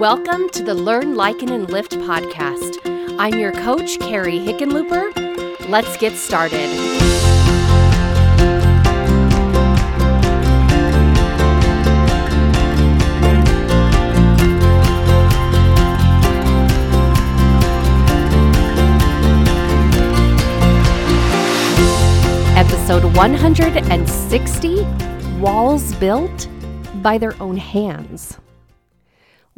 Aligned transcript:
Welcome 0.00 0.48
to 0.52 0.62
the 0.62 0.72
Learn, 0.72 1.14
Liken, 1.14 1.50
and 1.50 1.68
Lift 1.68 1.92
podcast. 1.92 2.78
I'm 3.18 3.38
your 3.38 3.52
coach, 3.52 3.98
Carrie 3.98 4.38
Hickenlooper. 4.38 5.68
Let's 5.68 5.94
get 5.98 6.14
started. 6.14 6.70
Episode 22.56 23.04
160 23.14 24.82
Walls 25.38 25.94
Built 25.96 26.48
by 27.02 27.18
Their 27.18 27.34
Own 27.42 27.58
Hands. 27.58 28.38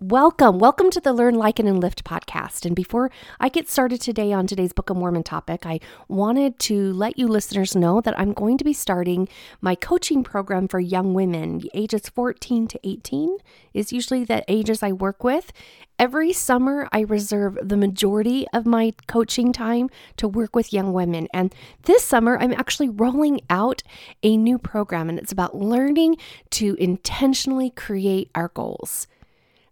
Welcome. 0.03 0.59
Welcome 0.59 0.91
to 0.91 1.01
the 1.01 1.13
Learn, 1.13 1.37
Liken, 1.37 1.69
and 1.69 1.79
Lift 1.81 2.03
podcast. 2.03 2.67
And 2.67 2.75
before 2.75 3.09
I 3.39 3.49
get 3.49 3.69
started 3.69 4.01
today 4.01 4.33
on 4.33 4.49
today's 4.49 4.73
Book 4.73 4.91
of 4.91 4.97
Mormon 4.97 5.23
topic, 5.23 5.65
I 5.65 5.79
wanted 6.09 6.59
to 6.61 6.93
let 6.93 7.17
you 7.17 7.29
listeners 7.29 7.77
know 7.77 8.01
that 8.01 8.19
I'm 8.19 8.33
going 8.33 8.59
to 8.59 8.65
be 8.65 8.73
starting 8.73 9.29
my 9.61 9.77
coaching 9.77 10.25
program 10.25 10.67
for 10.67 10.81
young 10.81 11.15
women, 11.15 11.63
ages 11.73 12.09
14 12.09 12.67
to 12.67 12.81
18 12.83 13.39
is 13.75 13.93
usually 13.93 14.25
the 14.25 14.43
ages 14.49 14.83
I 14.83 14.91
work 14.91 15.23
with. 15.23 15.53
Every 16.01 16.33
summer, 16.33 16.89
I 16.91 17.03
reserve 17.03 17.57
the 17.63 17.77
majority 17.77 18.45
of 18.53 18.67
my 18.67 18.95
coaching 19.07 19.53
time 19.53 19.89
to 20.17 20.27
work 20.27 20.57
with 20.57 20.73
young 20.73 20.93
women. 20.93 21.29
And 21.33 21.55
this 21.85 22.03
summer, 22.03 22.37
I'm 22.41 22.53
actually 22.53 22.89
rolling 22.89 23.41
out 23.49 23.85
a 24.25 24.37
new 24.37 24.59
program, 24.59 25.09
and 25.09 25.17
it's 25.17 25.31
about 25.31 25.55
learning 25.55 26.17
to 26.51 26.75
intentionally 26.81 27.71
create 27.71 28.33
our 28.35 28.49
goals. 28.49 29.07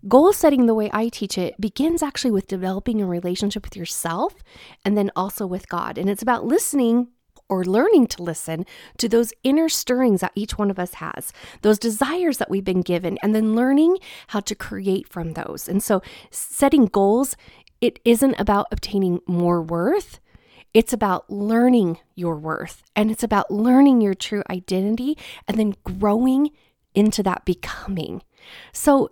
Goal 0.08 0.32
setting, 0.32 0.66
the 0.66 0.74
way 0.74 0.88
I 0.92 1.08
teach 1.08 1.36
it, 1.36 1.60
begins 1.60 2.02
actually 2.02 2.30
with 2.30 2.46
developing 2.46 3.02
a 3.02 3.06
relationship 3.06 3.64
with 3.64 3.76
yourself 3.76 4.34
and 4.84 4.96
then 4.96 5.10
also 5.14 5.46
with 5.46 5.68
God. 5.68 5.98
And 5.98 6.08
it's 6.08 6.22
about 6.22 6.46
listening 6.46 7.08
or 7.50 7.64
learning 7.64 8.06
to 8.06 8.22
listen 8.22 8.64
to 8.96 9.08
those 9.08 9.34
inner 9.42 9.68
stirrings 9.68 10.20
that 10.20 10.32
each 10.34 10.56
one 10.56 10.70
of 10.70 10.78
us 10.78 10.94
has, 10.94 11.32
those 11.62 11.78
desires 11.78 12.38
that 12.38 12.48
we've 12.48 12.64
been 12.64 12.80
given, 12.80 13.18
and 13.22 13.34
then 13.34 13.54
learning 13.54 13.98
how 14.28 14.40
to 14.40 14.54
create 14.54 15.06
from 15.08 15.32
those. 15.32 15.68
And 15.68 15.82
so, 15.82 16.00
setting 16.30 16.86
goals, 16.86 17.36
it 17.80 17.98
isn't 18.04 18.36
about 18.38 18.68
obtaining 18.70 19.20
more 19.26 19.60
worth. 19.60 20.20
It's 20.72 20.92
about 20.92 21.28
learning 21.28 21.98
your 22.14 22.36
worth 22.36 22.84
and 22.94 23.10
it's 23.10 23.24
about 23.24 23.50
learning 23.50 24.00
your 24.00 24.14
true 24.14 24.44
identity 24.48 25.18
and 25.48 25.58
then 25.58 25.74
growing 25.82 26.50
into 26.94 27.24
that 27.24 27.44
becoming. 27.44 28.22
So, 28.72 29.10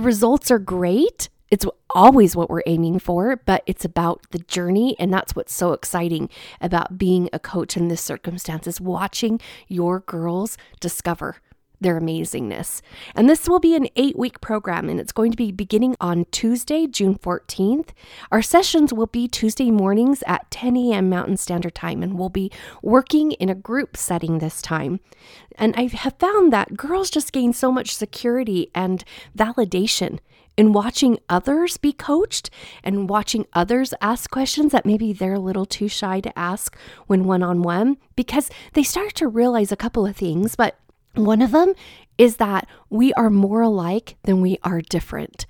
results 0.00 0.50
are 0.50 0.58
great. 0.58 1.28
It's 1.50 1.66
always 1.94 2.36
what 2.36 2.48
we're 2.48 2.62
aiming 2.66 3.00
for, 3.00 3.36
but 3.44 3.62
it's 3.66 3.84
about 3.84 4.24
the 4.30 4.38
journey. 4.38 4.96
And 4.98 5.12
that's 5.12 5.34
what's 5.34 5.54
so 5.54 5.72
exciting 5.72 6.30
about 6.60 6.96
being 6.96 7.28
a 7.32 7.38
coach 7.38 7.76
in 7.76 7.88
this 7.88 8.00
circumstance 8.00 8.66
is 8.66 8.80
watching 8.80 9.40
your 9.68 10.00
girls 10.00 10.56
discover 10.78 11.36
their 11.80 12.00
amazingness. 12.00 12.82
And 13.14 13.28
this 13.28 13.48
will 13.48 13.60
be 13.60 13.74
an 13.74 13.88
eight 13.96 14.18
week 14.18 14.40
program, 14.40 14.88
and 14.88 15.00
it's 15.00 15.12
going 15.12 15.30
to 15.30 15.36
be 15.36 15.52
beginning 15.52 15.96
on 16.00 16.26
Tuesday, 16.30 16.86
June 16.86 17.16
14th. 17.16 17.88
Our 18.30 18.42
sessions 18.42 18.92
will 18.92 19.06
be 19.06 19.28
Tuesday 19.28 19.70
mornings 19.70 20.22
at 20.26 20.50
10 20.50 20.76
a.m. 20.76 21.08
Mountain 21.08 21.38
Standard 21.38 21.74
Time, 21.74 22.02
and 22.02 22.18
we'll 22.18 22.28
be 22.28 22.52
working 22.82 23.32
in 23.32 23.48
a 23.48 23.54
group 23.54 23.96
setting 23.96 24.38
this 24.38 24.60
time. 24.60 25.00
And 25.56 25.74
I 25.76 25.86
have 25.86 26.16
found 26.18 26.52
that 26.52 26.76
girls 26.76 27.10
just 27.10 27.32
gain 27.32 27.52
so 27.52 27.72
much 27.72 27.94
security 27.94 28.70
and 28.74 29.04
validation 29.36 30.18
in 30.56 30.72
watching 30.72 31.18
others 31.28 31.76
be 31.78 31.92
coached 31.92 32.50
and 32.84 33.08
watching 33.08 33.46
others 33.54 33.94
ask 34.00 34.30
questions 34.30 34.72
that 34.72 34.84
maybe 34.84 35.12
they're 35.12 35.34
a 35.34 35.38
little 35.38 35.64
too 35.64 35.88
shy 35.88 36.20
to 36.20 36.38
ask 36.38 36.76
when 37.06 37.24
one 37.24 37.42
on 37.42 37.62
one 37.62 37.96
because 38.14 38.50
they 38.74 38.82
start 38.82 39.14
to 39.14 39.26
realize 39.26 39.72
a 39.72 39.76
couple 39.76 40.04
of 40.04 40.16
things, 40.16 40.56
but 40.56 40.78
one 41.14 41.42
of 41.42 41.52
them 41.52 41.74
is 42.18 42.36
that 42.36 42.68
we 42.88 43.12
are 43.14 43.30
more 43.30 43.62
alike 43.62 44.16
than 44.22 44.40
we 44.40 44.58
are 44.62 44.80
different. 44.80 45.46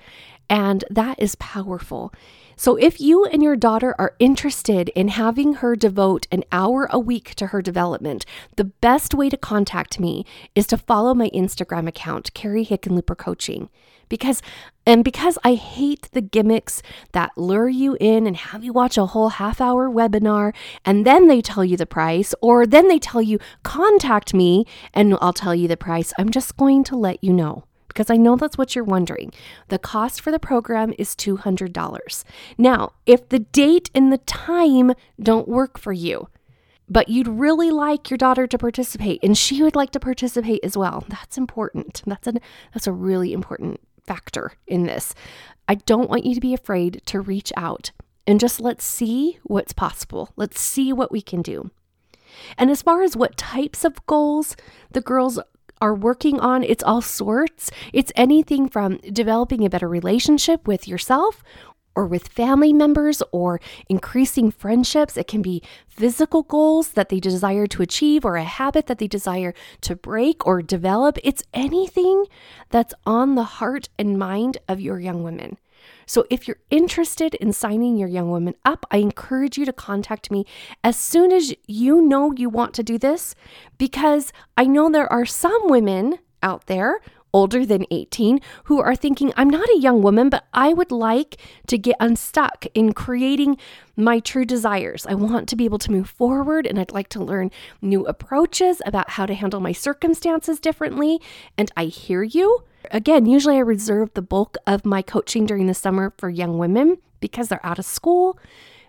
And 0.51 0.85
that 0.91 1.19
is 1.19 1.37
powerful. 1.37 2.13
So, 2.57 2.77
if 2.77 3.01
you 3.01 3.25
and 3.25 3.43
your 3.43 3.57
daughter 3.57 3.95
are 3.99 4.15
interested 4.19 4.91
in 4.91 5.09
having 5.09 5.55
her 5.55 5.75
devote 5.75 6.27
an 6.31 6.45
hour 6.53 6.87
a 6.91 6.99
week 6.99 7.35
to 7.37 7.47
her 7.47 7.63
development, 7.63 8.27
the 8.57 8.65
best 8.65 9.15
way 9.15 9.31
to 9.31 9.39
contact 9.39 9.99
me 9.99 10.27
is 10.55 10.67
to 10.67 10.77
follow 10.77 11.15
my 11.15 11.31
Instagram 11.31 11.89
account, 11.89 12.35
Carrie 12.35 12.67
Hickenlooper 12.67 13.17
Coaching 13.17 13.71
because 14.11 14.43
and 14.85 15.05
because 15.05 15.39
I 15.45 15.55
hate 15.55 16.09
the 16.13 16.21
gimmicks 16.21 16.83
that 17.13 17.31
lure 17.37 17.69
you 17.69 17.97
in 18.01 18.27
and 18.27 18.37
have 18.37 18.65
you 18.65 18.73
watch 18.73 18.99
a 18.99 19.07
whole 19.07 19.29
half 19.31 19.61
hour 19.61 19.89
webinar 19.89 20.53
and 20.85 21.07
then 21.07 21.29
they 21.29 21.41
tell 21.41 21.65
you 21.65 21.79
the 21.79 21.87
price 21.87 22.35
or 22.43 22.67
then 22.67 22.89
they 22.89 22.99
tell 22.99 23.23
you 23.23 23.39
contact 23.63 24.35
me 24.35 24.67
and 24.93 25.17
I'll 25.21 25.33
tell 25.33 25.55
you 25.55 25.69
the 25.69 25.77
price. 25.77 26.13
I'm 26.19 26.31
just 26.31 26.57
going 26.59 26.85
to 26.85 26.97
let 26.97 27.23
you 27.25 27.33
know 27.33 27.65
because 27.91 28.11
I 28.11 28.17
know 28.17 28.37
that's 28.37 28.57
what 28.57 28.75
you're 28.75 28.85
wondering. 28.85 29.33
The 29.69 29.79
cost 29.79 30.21
for 30.21 30.31
the 30.31 30.39
program 30.39 30.95
is 30.99 31.15
$200. 31.15 32.25
Now, 32.57 32.93
if 33.05 33.29
the 33.29 33.41
date 33.41 33.91
and 33.95 34.13
the 34.13 34.19
time 34.19 34.93
don't 35.21 35.49
work 35.49 35.79
for 35.79 35.93
you, 35.93 36.29
but 36.89 37.09
you'd 37.09 37.29
really 37.29 37.71
like 37.71 38.11
your 38.11 38.19
daughter 38.19 38.47
to 38.47 38.59
participate 38.59 39.21
and 39.23 39.39
she 39.39 39.63
would 39.63 39.77
like 39.77 39.93
to 39.93 40.01
participate 40.01 40.61
as 40.65 40.77
well. 40.77 41.05
That's 41.09 41.39
important. 41.39 42.03
That's 42.05 42.27
a 42.27 42.35
that's 42.75 42.89
a 42.89 42.93
really 42.93 43.33
important 43.33 43.81
factor 44.05 44.53
in 44.67 44.85
this. 44.87 45.15
I 45.69 45.77
don't 45.77 46.11
want 46.11 46.25
you 46.25 46.35
to 46.35 46.41
be 46.41 46.53
afraid 46.53 47.01
to 47.07 47.21
reach 47.21 47.53
out 47.57 47.93
and 48.27 48.41
just 48.41 48.61
let's 48.61 48.85
see 48.85 49.39
what's 49.45 49.73
possible. 49.73 50.31
Let's 50.37 50.61
see 50.61 50.93
what 50.93 51.13
we 51.13 51.23
can 51.23 51.43
do. 51.43 51.71
And 52.59 52.71
as 52.71 52.83
far 52.83 53.03
as 53.03 53.17
what 53.17 53.37
types 53.37 53.85
of 53.85 54.05
goals 54.07 54.57
the 54.91 55.01
girls 55.01 55.39
are 55.81 55.95
working 55.95 56.39
on, 56.41 56.63
it's 56.63 56.85
all 56.85 57.01
sorts. 57.03 57.71
It's 57.93 58.13
anything 58.17 58.69
from 58.69 58.99
developing 58.99 59.65
a 59.65 59.71
better 59.71 59.89
relationship 59.89 60.67
with 60.67 60.87
yourself 60.87 61.43
or 61.97 62.07
with 62.07 62.29
family 62.29 62.73
members 62.73 63.23
or 63.33 63.61
increasing 63.89 64.51
friendships. 64.51 65.17
It 65.17 65.27
can 65.27 65.43
be 65.43 65.63
physical 65.89 66.43
goals 66.43 66.91
that 66.93 67.09
they 67.09 67.21
desire 67.21 67.67
to 67.69 67.83
achieve 67.83 68.25
or 68.25 68.37
a 68.37 68.45
habit 68.45 68.87
that 68.87 68.99
they 68.99 69.09
desire 69.09 69.55
to 69.83 69.97
break 69.97 70.47
or 70.47 70.63
develop. 70.63 71.19
It's 71.25 71.43
anything 71.53 72.27
that's 72.71 72.95
on 73.05 73.35
the 73.35 73.45
heart 73.45 73.89
and 73.99 74.19
mind 74.19 74.59
of 74.69 74.81
your 74.81 75.01
young 75.01 75.23
women. 75.23 75.59
So, 76.11 76.27
if 76.29 76.49
you're 76.49 76.59
interested 76.71 77.37
in 77.37 77.53
signing 77.53 77.97
your 77.97 78.09
young 78.09 78.33
women 78.33 78.57
up, 78.65 78.85
I 78.91 78.97
encourage 78.97 79.57
you 79.57 79.65
to 79.65 79.73
contact 79.73 80.29
me 80.29 80.45
as 80.83 80.97
soon 80.97 81.31
as 81.31 81.55
you 81.69 82.03
know 82.03 82.33
you 82.33 82.49
want 82.49 82.75
to 82.75 82.83
do 82.83 82.99
this 82.99 83.37
because 83.79 84.33
I 84.59 84.65
know 84.65 84.91
there 84.91 85.13
are 85.13 85.25
some 85.25 85.69
women 85.69 86.19
out 86.43 86.67
there 86.67 86.99
older 87.33 87.65
than 87.65 87.87
18 87.93 88.41
who 88.65 88.81
are 88.81 88.97
thinking, 88.97 89.33
I'm 89.37 89.49
not 89.49 89.69
a 89.69 89.79
young 89.79 90.03
woman, 90.03 90.31
but 90.31 90.47
I 90.53 90.73
would 90.73 90.91
like 90.91 91.37
to 91.69 91.79
get 91.79 91.95
unstuck 92.01 92.67
in 92.75 92.93
creating 92.93 93.57
my 93.95 94.19
true 94.19 94.45
desires. 94.45 95.07
I 95.07 95.15
want 95.15 95.49
to 95.51 95.55
be 95.55 95.65
able 95.65 95.79
to 95.79 95.93
move 95.93 96.11
forward 96.11 96.67
and 96.67 96.81
I'd 96.81 96.91
like 96.91 97.11
to 97.11 97.23
learn 97.23 97.53
new 97.81 98.05
approaches 98.05 98.83
about 98.85 99.11
how 99.11 99.27
to 99.27 99.35
handle 99.35 99.61
my 99.61 99.71
circumstances 99.71 100.59
differently. 100.59 101.21
And 101.57 101.71
I 101.77 101.85
hear 101.85 102.25
you. 102.25 102.65
Again, 102.91 103.27
usually 103.27 103.57
I 103.57 103.61
reserve 103.61 104.11
the 104.15 104.23
bulk 104.23 104.57
of 104.67 104.85
my 104.85 105.03
coaching 105.03 105.47
during 105.47 105.67
the 105.67 105.75
summer 105.75 106.13
for 106.19 106.29
young 106.29 106.59
women 106.59 106.99
because 107.21 107.49
they're 107.49 107.65
out 107.65 107.79
of 107.79 107.85
school. 107.85 108.39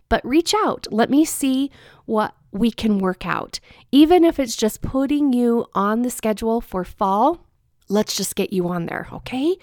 But 0.09 0.25
reach 0.25 0.53
out. 0.53 0.87
Let 0.91 1.09
me 1.09 1.23
see 1.23 1.71
what 2.05 2.35
we 2.51 2.71
can 2.71 2.99
work 2.99 3.25
out. 3.25 3.59
Even 3.91 4.25
if 4.25 4.39
it's 4.39 4.55
just 4.55 4.81
putting 4.81 5.31
you 5.31 5.67
on 5.73 6.01
the 6.01 6.09
schedule 6.09 6.59
for 6.59 6.83
fall, 6.83 7.47
Let's 7.91 8.15
just 8.15 8.37
get 8.37 8.53
you 8.53 8.69
on 8.69 8.85
there, 8.85 9.09
okay? 9.11 9.57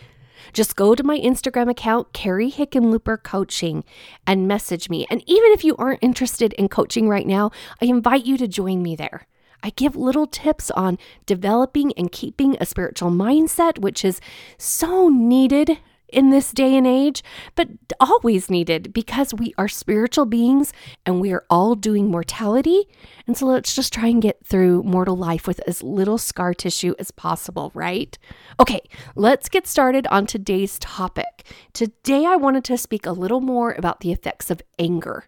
Just 0.52 0.76
go 0.76 0.94
to 0.94 1.02
my 1.02 1.18
Instagram 1.18 1.70
account, 1.70 2.12
Carrie 2.12 2.52
Hickenlooper 2.52 3.22
Coaching, 3.22 3.84
and 4.26 4.46
message 4.46 4.90
me. 4.90 5.06
And 5.08 5.22
even 5.26 5.50
if 5.52 5.64
you 5.64 5.74
aren't 5.76 6.02
interested 6.02 6.52
in 6.52 6.68
coaching 6.68 7.08
right 7.08 7.26
now, 7.26 7.50
I 7.80 7.86
invite 7.86 8.26
you 8.26 8.36
to 8.36 8.46
join 8.46 8.82
me 8.82 8.96
there. 8.96 9.26
I 9.62 9.70
give 9.70 9.96
little 9.96 10.26
tips 10.26 10.70
on 10.70 10.98
developing 11.26 11.92
and 11.96 12.10
keeping 12.10 12.56
a 12.60 12.66
spiritual 12.66 13.10
mindset, 13.10 13.78
which 13.78 14.04
is 14.04 14.20
so 14.56 15.08
needed 15.08 15.78
in 16.08 16.30
this 16.30 16.52
day 16.52 16.76
and 16.76 16.86
age, 16.86 17.22
but 17.54 17.68
always 18.00 18.48
needed 18.48 18.92
because 18.92 19.34
we 19.34 19.52
are 19.58 19.68
spiritual 19.68 20.24
beings 20.24 20.72
and 21.04 21.20
we 21.20 21.32
are 21.32 21.44
all 21.50 21.74
doing 21.74 22.10
mortality. 22.10 22.88
And 23.26 23.36
so 23.36 23.46
let's 23.46 23.74
just 23.74 23.92
try 23.92 24.08
and 24.08 24.22
get 24.22 24.44
through 24.44 24.82
mortal 24.84 25.16
life 25.16 25.46
with 25.46 25.60
as 25.66 25.82
little 25.82 26.18
scar 26.18 26.54
tissue 26.54 26.94
as 26.98 27.10
possible, 27.10 27.70
right? 27.74 28.16
Okay, 28.58 28.80
let's 29.14 29.48
get 29.48 29.66
started 29.66 30.06
on 30.06 30.26
today's 30.26 30.78
topic. 30.78 31.46
Today, 31.72 32.24
I 32.24 32.36
wanted 32.36 32.64
to 32.64 32.78
speak 32.78 33.04
a 33.04 33.12
little 33.12 33.40
more 33.40 33.72
about 33.72 34.00
the 34.00 34.12
effects 34.12 34.50
of 34.50 34.62
anger. 34.78 35.24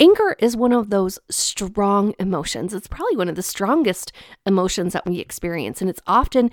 Anger 0.00 0.36
is 0.38 0.56
one 0.56 0.72
of 0.72 0.90
those 0.90 1.18
strong 1.30 2.14
emotions. 2.20 2.72
It's 2.72 2.86
probably 2.86 3.16
one 3.16 3.28
of 3.28 3.34
the 3.36 3.42
strongest 3.42 4.12
emotions 4.46 4.92
that 4.92 5.06
we 5.06 5.18
experience, 5.18 5.80
and 5.80 5.90
it's 5.90 6.02
often 6.06 6.50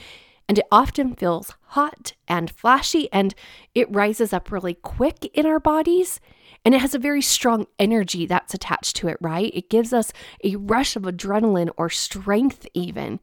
And 0.47 0.59
it 0.59 0.65
often 0.71 1.15
feels 1.15 1.53
hot 1.69 2.13
and 2.27 2.51
flashy 2.51 3.09
and 3.11 3.33
it 3.73 3.93
rises 3.93 4.31
up 4.31 4.51
really 4.51 4.75
quick 4.75 5.25
in 5.33 5.45
our 5.45 5.59
bodies. 5.59 6.19
And 6.63 6.75
it 6.75 6.81
has 6.81 6.93
a 6.93 6.99
very 6.99 7.21
strong 7.21 7.65
energy 7.79 8.25
that's 8.27 8.53
attached 8.53 8.95
to 8.97 9.07
it, 9.07 9.17
right? 9.21 9.51
It 9.55 9.69
gives 9.69 9.91
us 9.93 10.13
a 10.43 10.55
rush 10.55 10.95
of 10.95 11.03
adrenaline 11.03 11.71
or 11.77 11.89
strength, 11.89 12.67
even. 12.73 13.19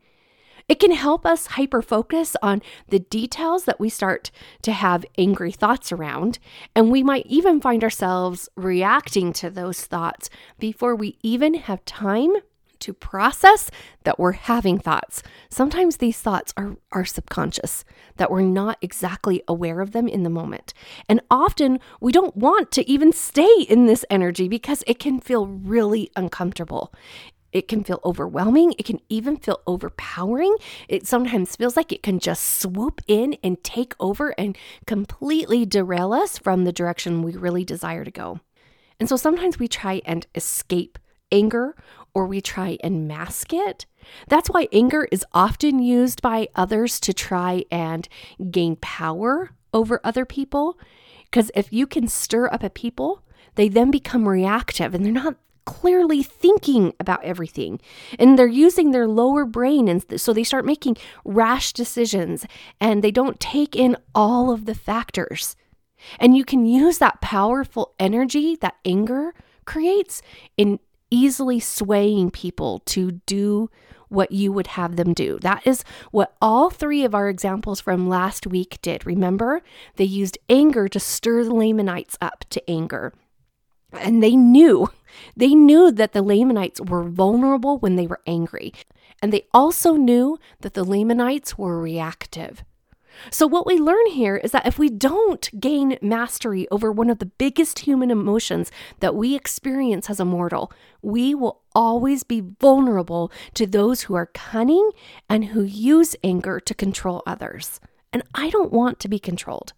It 0.73 0.81
can 0.81 0.93
help 0.93 1.27
us 1.27 1.49
hyper 1.49 1.83
focus 1.83 2.35
on 2.41 2.63
the 2.89 2.99
details 2.99 3.67
that 3.67 3.79
we 3.79 3.91
start 3.91 4.31
to 4.63 4.73
have 4.73 5.05
angry 5.19 5.53
thoughts 5.53 5.93
around. 5.93 6.39
And 6.75 6.91
we 6.91 7.03
might 7.03 7.27
even 7.27 7.61
find 7.61 7.85
ourselves 7.85 8.49
reacting 8.57 9.35
to 9.35 9.51
those 9.51 9.85
thoughts 9.85 10.31
before 10.59 10.97
we 10.97 11.19
even 11.23 11.53
have 11.53 11.85
time 11.85 12.37
to 12.83 12.95
process 12.95 13.71
that 14.05 14.19
we're 14.19 14.33
having 14.33 14.79
thoughts. 14.79 15.23
Sometimes 15.51 15.99
these 15.99 16.19
thoughts 16.19 16.55
are, 16.57 16.77
are 16.91 17.05
subconscious, 17.05 17.85
that 18.17 18.31
we're 18.31 18.41
not 18.41 18.79
exactly 18.81 19.43
aware 19.47 19.81
of 19.81 19.93
them 19.93 20.09
in 20.09 20.23
the 20.23 20.31
moment. 20.31 20.75
And 21.07 21.21
often 21.31 21.81
we 22.01 22.13
don't 22.13 22.37
want 22.37 22.73
to 22.73 22.91
even 22.91 23.13
stay 23.13 23.67
in 23.69 23.87
this 23.87 24.05
energy 24.11 24.49
because 24.49 24.83
it 24.87 24.99
can 24.99 25.21
feel 25.21 25.47
really 25.47 26.11
uncomfortable. 26.17 26.93
It 27.53 27.69
can 27.69 27.85
feel 27.85 28.01
overwhelming. 28.05 28.75
It 28.79 28.85
can 28.85 29.01
even 29.09 29.37
feel 29.37 29.61
overpowering. 29.67 30.57
It 30.89 31.07
sometimes 31.07 31.57
feels 31.57 31.77
like 31.77 31.93
it 31.93 32.03
can 32.03 32.19
just 32.19 32.45
swoop 32.45 33.01
in 33.07 33.37
and 33.45 33.63
take 33.63 33.95
over 34.01 34.31
and 34.39 34.57
completely 34.87 35.67
derail 35.67 36.13
us 36.13 36.39
from 36.39 36.65
the 36.65 36.73
direction 36.73 37.23
we 37.23 37.37
really 37.37 37.65
desire 37.65 38.05
to 38.05 38.11
go. 38.11 38.41
And 38.99 39.09
so 39.09 39.17
sometimes 39.17 39.59
we 39.59 39.69
try 39.69 40.01
and 40.05 40.27
escape 40.35 40.99
anger 41.31 41.75
or 42.15 42.27
we 42.27 42.41
try 42.41 42.79
and 42.83 43.09
mask 43.09 43.53
it. 43.53 43.87
That's 44.29 44.49
why 44.49 44.69
anger 44.73 45.09
is 45.11 45.25
often 45.33 45.79
used 45.79 46.23
by 46.23 46.49
others 46.55 47.01
to 47.01 47.13
try 47.13 47.65
and 47.71 48.09
gain 48.51 48.77
power 48.77 49.51
over 49.73 50.01
other 50.05 50.25
people. 50.25 50.79
Because 51.25 51.51
if 51.55 51.73
you 51.73 51.87
can 51.87 52.07
stir 52.09 52.49
up 52.53 52.63
a 52.63 52.71
people, 52.71 53.23
they 53.55 53.69
then 53.69 53.91
become 53.91 54.29
reactive 54.29 54.95
and 54.95 55.05
they're 55.05 55.13
not 55.13 55.37
clearly 55.65 56.23
thinking 56.23 56.93
about 56.99 57.23
everything 57.25 57.81
and 58.19 58.39
they're 58.39 58.47
using 58.47 58.91
their 58.91 59.07
lower 59.07 59.45
brain 59.45 59.89
and 59.89 60.21
so 60.21 60.33
they 60.33 60.45
start 60.45 60.65
making 60.65 60.97
rash 61.25 61.73
decisions 61.73 62.45
and 62.81 63.03
they 63.03 63.11
don't 63.11 63.39
take 63.39 63.77
in 63.77 63.97
all 64.15 64.51
of 64.51 64.67
the 64.67 64.75
factors 64.75 65.57
and 66.19 66.37
you 66.37 66.45
can 66.45 66.67
use 66.67 66.99
that 66.99 67.21
powerful 67.21 67.95
energy 67.99 68.57
that 68.57 68.77
anger 68.85 69.35
creates 69.65 70.23
in 70.57 70.81
easily 71.11 71.61
swaying 71.61 72.31
people 72.31 72.81
to 72.81 73.21
do 73.27 73.71
what 74.09 74.31
you 74.31 74.53
would 74.53 74.69
have 74.69 74.97
them 74.97 75.15
do. 75.15 75.39
That 75.41 75.67
is 75.67 75.85
what 76.11 76.35
all 76.41 76.69
three 76.69 77.05
of 77.05 77.15
our 77.15 77.29
examples 77.29 77.81
from 77.81 78.09
last 78.09 78.47
week 78.47 78.79
did. 78.83 79.07
Remember, 79.07 79.63
they 79.97 80.05
used 80.05 80.39
anger 80.51 80.87
to 80.89 81.01
stir 81.01 81.45
the 81.45 81.55
Lamanites 81.55 82.19
up 82.21 82.45
to 82.51 82.71
anger. 82.71 83.13
And 83.93 84.23
they 84.23 84.37
knew, 84.37 84.89
they 85.37 85.55
knew 85.55 85.91
that 85.93 86.13
the 86.13 86.23
Lamanites 86.23 86.81
were 86.81 87.05
vulnerable 87.05 87.79
when 87.79 87.97
they 87.97 88.07
were 88.07 88.21
angry. 88.27 88.73
And 89.21 89.33
they 89.33 89.47
also 89.55 89.95
knew 89.95 90.39
that 90.61 90.75
the 90.75 90.85
Lamanites 90.85 91.57
were 91.57 91.81
reactive. 91.81 92.65
So, 93.31 93.47
what 93.47 93.67
we 93.67 93.77
learn 93.77 94.07
here 94.07 94.37
is 94.37 94.53
that 94.53 94.67
if 94.67 94.79
we 94.79 94.89
don't 94.89 95.49
gain 95.61 95.99
mastery 96.01 96.67
over 96.71 96.91
one 96.91 97.11
of 97.11 97.19
the 97.19 97.27
biggest 97.27 97.81
human 97.81 98.11
emotions 98.11 98.71
that 99.01 99.15
we 99.15 99.35
experience 99.35 100.09
as 100.11 100.19
a 100.19 100.25
mortal, 100.25 100.73
we 101.03 101.35
will 101.35 101.61
always 101.75 102.23
be 102.23 102.43
vulnerable 102.61 103.31
to 103.55 103.67
those 103.67 104.03
who 104.03 104.15
are 104.15 104.27
cunning 104.27 104.91
and 105.29 105.47
who 105.47 105.63
use 105.63 106.17
anger 106.25 106.59
to 106.61 106.75
control 106.75 107.23
others. 107.27 107.81
And 108.13 108.23
I 108.35 108.51
don't 108.51 108.73
want 108.73 108.99
to 109.01 109.09
be 109.09 109.19
controlled. 109.19 109.73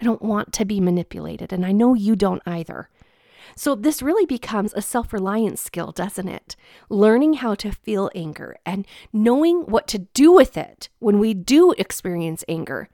I 0.00 0.04
don't 0.04 0.22
want 0.22 0.52
to 0.54 0.64
be 0.64 0.80
manipulated. 0.80 1.52
And 1.52 1.64
I 1.64 1.72
know 1.72 1.94
you 1.94 2.16
don't 2.16 2.42
either. 2.46 2.88
So, 3.56 3.74
this 3.74 4.02
really 4.02 4.26
becomes 4.26 4.72
a 4.74 4.82
self 4.82 5.12
reliance 5.12 5.60
skill, 5.60 5.92
doesn't 5.92 6.28
it? 6.28 6.56
Learning 6.88 7.34
how 7.34 7.54
to 7.56 7.72
feel 7.72 8.10
anger 8.14 8.56
and 8.64 8.86
knowing 9.12 9.62
what 9.62 9.86
to 9.88 9.98
do 9.98 10.32
with 10.32 10.56
it 10.56 10.88
when 10.98 11.18
we 11.18 11.34
do 11.34 11.72
experience 11.72 12.44
anger 12.48 12.88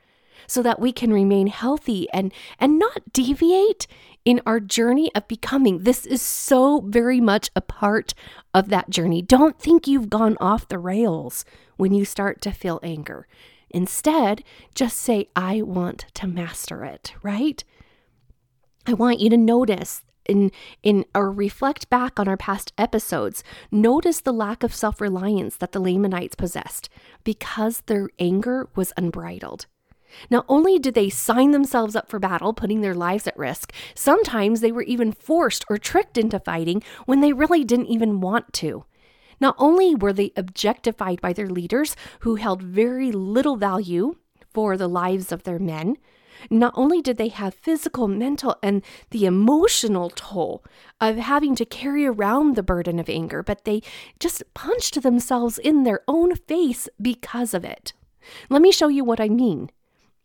so 0.47 0.62
that 0.62 0.81
we 0.81 0.93
can 0.93 1.12
remain 1.12 1.47
healthy 1.47 2.08
and, 2.12 2.32
and 2.58 2.79
not 2.79 3.12
deviate 3.12 3.87
in 4.25 4.41
our 4.44 4.61
journey 4.61 5.11
of 5.14 5.29
becoming. 5.29 5.85
This 5.85 6.05
is 6.06 6.20
so 6.20 6.81
very 6.81 7.20
much 7.20 7.50
a 7.55 7.61
part 7.61 8.14
of 8.53 8.69
that 8.69 8.91
journey. 8.91 9.23
Don't 9.23 9.58
think 9.58 9.87
you've 9.87 10.11
gone 10.11 10.37
off 10.41 10.69
the 10.69 10.79
rails 10.79 11.44
when 11.76 11.94
you 11.94 12.05
start 12.05 12.41
to 12.43 12.53
feel 12.53 12.81
anger. 12.82 13.26
Instead, 13.70 14.43
just 14.75 14.96
say, 14.96 15.29
I 15.37 15.62
want 15.62 16.06
to 16.14 16.26
master 16.26 16.85
it, 16.85 17.14
right? 17.23 17.62
I 18.87 18.94
want 18.94 19.20
you 19.20 19.31
to 19.31 19.37
notice 19.37 20.03
in 20.31 20.50
in 20.82 21.05
or 21.15 21.31
reflect 21.31 21.91
back 21.91 22.19
on 22.21 22.29
our 22.29 22.37
past 22.37 22.73
episodes, 22.79 23.43
notice 23.71 24.21
the 24.21 24.32
lack 24.32 24.62
of 24.62 24.75
self-reliance 24.75 25.56
that 25.56 25.73
the 25.73 25.81
Lamanites 25.81 26.37
possessed 26.37 26.88
because 27.25 27.82
their 27.82 28.09
anger 28.19 28.69
was 28.77 28.93
unbridled. 28.97 29.67
Not 30.31 30.44
only 30.49 30.79
did 30.79 30.94
they 30.94 31.09
sign 31.09 31.50
themselves 31.50 31.94
up 31.94 32.09
for 32.09 32.19
battle, 32.19 32.53
putting 32.53 32.81
their 32.81 32.94
lives 32.94 33.27
at 33.27 33.37
risk, 33.37 33.73
sometimes 33.94 34.61
they 34.61 34.73
were 34.73 34.82
even 34.82 35.12
forced 35.12 35.65
or 35.69 35.79
tricked 35.79 36.19
into 36.19 36.41
fighting 36.41 36.82
when 37.06 37.21
they 37.21 37.32
really 37.32 37.65
didn't 37.65 37.87
even 37.87 38.21
want 38.21 38.53
to. 38.55 38.85
Not 39.41 39.55
only 39.59 39.94
were 39.94 40.12
they 40.12 40.32
objectified 40.37 41.21
by 41.21 41.32
their 41.32 41.49
leaders, 41.49 41.97
who 42.21 42.35
held 42.35 42.62
very 42.62 43.11
little 43.12 43.56
value 43.56 44.17
for 44.53 44.77
the 44.77 44.88
lives 44.88 45.32
of 45.32 45.44
their 45.44 45.59
men, 45.59 45.97
not 46.48 46.72
only 46.76 47.02
did 47.02 47.16
they 47.16 47.28
have 47.28 47.54
physical, 47.54 48.08
mental, 48.08 48.56
and 48.62 48.82
the 49.10 49.26
emotional 49.26 50.10
toll 50.10 50.64
of 51.00 51.16
having 51.16 51.54
to 51.56 51.64
carry 51.64 52.06
around 52.06 52.54
the 52.54 52.62
burden 52.62 52.98
of 52.98 53.08
anger, 53.08 53.42
but 53.42 53.64
they 53.64 53.82
just 54.19 54.42
punched 54.54 55.02
themselves 55.02 55.58
in 55.58 55.82
their 55.82 56.00
own 56.06 56.34
face 56.34 56.88
because 57.00 57.52
of 57.54 57.64
it. 57.64 57.92
Let 58.48 58.62
me 58.62 58.72
show 58.72 58.88
you 58.88 59.04
what 59.04 59.20
I 59.20 59.28
mean. 59.28 59.70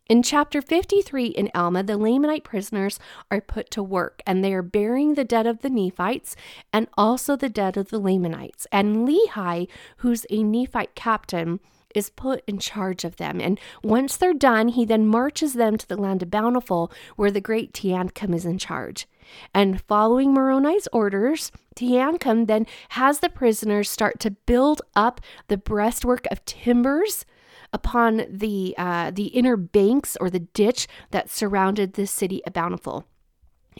In 0.08 0.22
chapter 0.22 0.62
53 0.62 1.26
in 1.26 1.50
Alma, 1.52 1.82
the 1.82 1.94
Lamanite 1.94 2.44
prisoners 2.44 3.00
are 3.28 3.40
put 3.40 3.72
to 3.72 3.82
work 3.82 4.22
and 4.24 4.44
they 4.44 4.54
are 4.54 4.62
burying 4.62 5.14
the 5.14 5.24
dead 5.24 5.48
of 5.48 5.62
the 5.62 5.70
Nephites 5.70 6.36
and 6.72 6.86
also 6.96 7.34
the 7.34 7.48
dead 7.48 7.76
of 7.76 7.88
the 7.88 7.98
Lamanites. 7.98 8.68
And 8.70 9.08
Lehi, 9.08 9.66
who's 9.98 10.24
a 10.30 10.44
Nephite 10.44 10.94
captain, 10.94 11.58
is 11.96 12.10
put 12.10 12.42
in 12.46 12.58
charge 12.58 13.04
of 13.04 13.16
them. 13.16 13.40
And 13.40 13.58
once 13.82 14.16
they're 14.16 14.34
done, 14.34 14.68
he 14.68 14.84
then 14.84 15.06
marches 15.06 15.54
them 15.54 15.76
to 15.76 15.88
the 15.88 15.96
land 15.96 16.22
of 16.22 16.30
Bountiful, 16.30 16.92
where 17.16 17.30
the 17.30 17.40
great 17.40 17.72
Teancum 17.72 18.34
is 18.34 18.44
in 18.44 18.58
charge. 18.58 19.06
And 19.54 19.80
following 19.82 20.32
Moroni's 20.32 20.88
orders, 20.92 21.50
Teancum 21.74 22.46
then 22.46 22.66
has 22.90 23.20
the 23.20 23.28
prisoners 23.28 23.90
start 23.90 24.20
to 24.20 24.30
build 24.30 24.82
up 24.94 25.20
the 25.48 25.56
breastwork 25.56 26.26
of 26.30 26.44
timbers 26.44 27.24
upon 27.72 28.24
the 28.30 28.74
uh, 28.78 29.10
the 29.10 29.26
inner 29.26 29.56
banks 29.56 30.16
or 30.20 30.30
the 30.30 30.38
ditch 30.38 30.86
that 31.10 31.30
surrounded 31.30 31.94
the 31.94 32.06
city 32.06 32.44
of 32.46 32.52
Bountiful. 32.52 33.04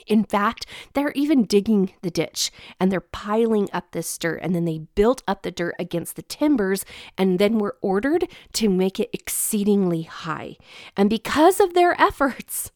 In 0.07 0.25
fact, 0.25 0.67
they're 0.93 1.13
even 1.13 1.45
digging 1.45 1.93
the 2.03 2.11
ditch 2.11 2.51
and 2.79 2.91
they're 2.91 3.01
piling 3.01 3.69
up 3.73 3.93
this 3.93 4.17
dirt. 4.19 4.41
And 4.43 4.55
then 4.55 4.65
they 4.65 4.79
built 4.95 5.23
up 5.27 5.43
the 5.43 5.51
dirt 5.51 5.75
against 5.79 6.17
the 6.17 6.23
timbers 6.23 6.85
and 7.17 7.39
then 7.39 7.59
were 7.59 7.77
ordered 7.81 8.29
to 8.55 8.69
make 8.69 9.01
it 9.01 9.11
exceedingly 9.13 10.03
high. 10.03 10.57
And 10.97 11.09
because 11.09 11.61
of 11.61 11.75
their 11.75 12.01
efforts, 12.01 12.73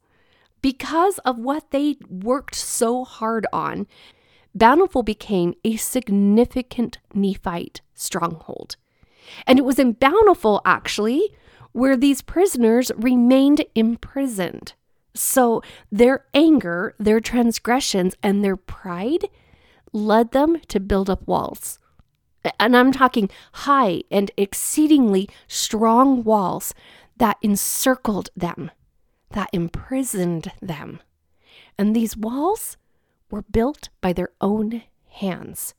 because 0.63 1.19
of 1.19 1.39
what 1.39 1.71
they 1.71 1.97
worked 2.09 2.55
so 2.55 3.05
hard 3.05 3.47
on, 3.53 3.87
Bountiful 4.55 5.03
became 5.03 5.55
a 5.65 5.77
significant 5.77 6.99
Nephite 7.15 7.83
stronghold. 7.95 8.77
And 9.47 9.59
it 9.59 9.65
was 9.65 9.79
in 9.79 9.93
Bountiful, 9.93 10.61
actually, 10.65 11.37
where 11.73 11.97
these 11.97 12.21
prisoners 12.21 12.91
remained 12.97 13.65
imprisoned. 13.75 14.75
So 15.15 15.63
their 15.91 16.25
anger, 16.35 16.95
their 16.99 17.21
transgressions, 17.21 18.15
and 18.23 18.45
their 18.45 18.57
pride 18.57 19.29
led 19.93 20.33
them 20.33 20.61
to 20.69 20.81
build 20.81 21.11
up 21.11 21.27
walls. 21.27 21.79
And 22.59 22.77
I'm 22.77 22.93
talking 22.93 23.29
high 23.53 24.03
and 24.11 24.31
exceedingly 24.37 25.29
strong 25.47 26.23
walls 26.23 26.75
that 27.19 27.37
encircled 27.43 28.31
them, 28.35 28.71
that 29.31 29.51
imprisoned 29.53 30.53
them. 30.63 31.01
And 31.77 31.95
these 31.95 32.17
walls 32.17 32.77
were 33.31 33.43
built 33.43 33.91
by 34.01 34.13
their 34.13 34.31
own 34.41 34.83
hands. 35.09 35.75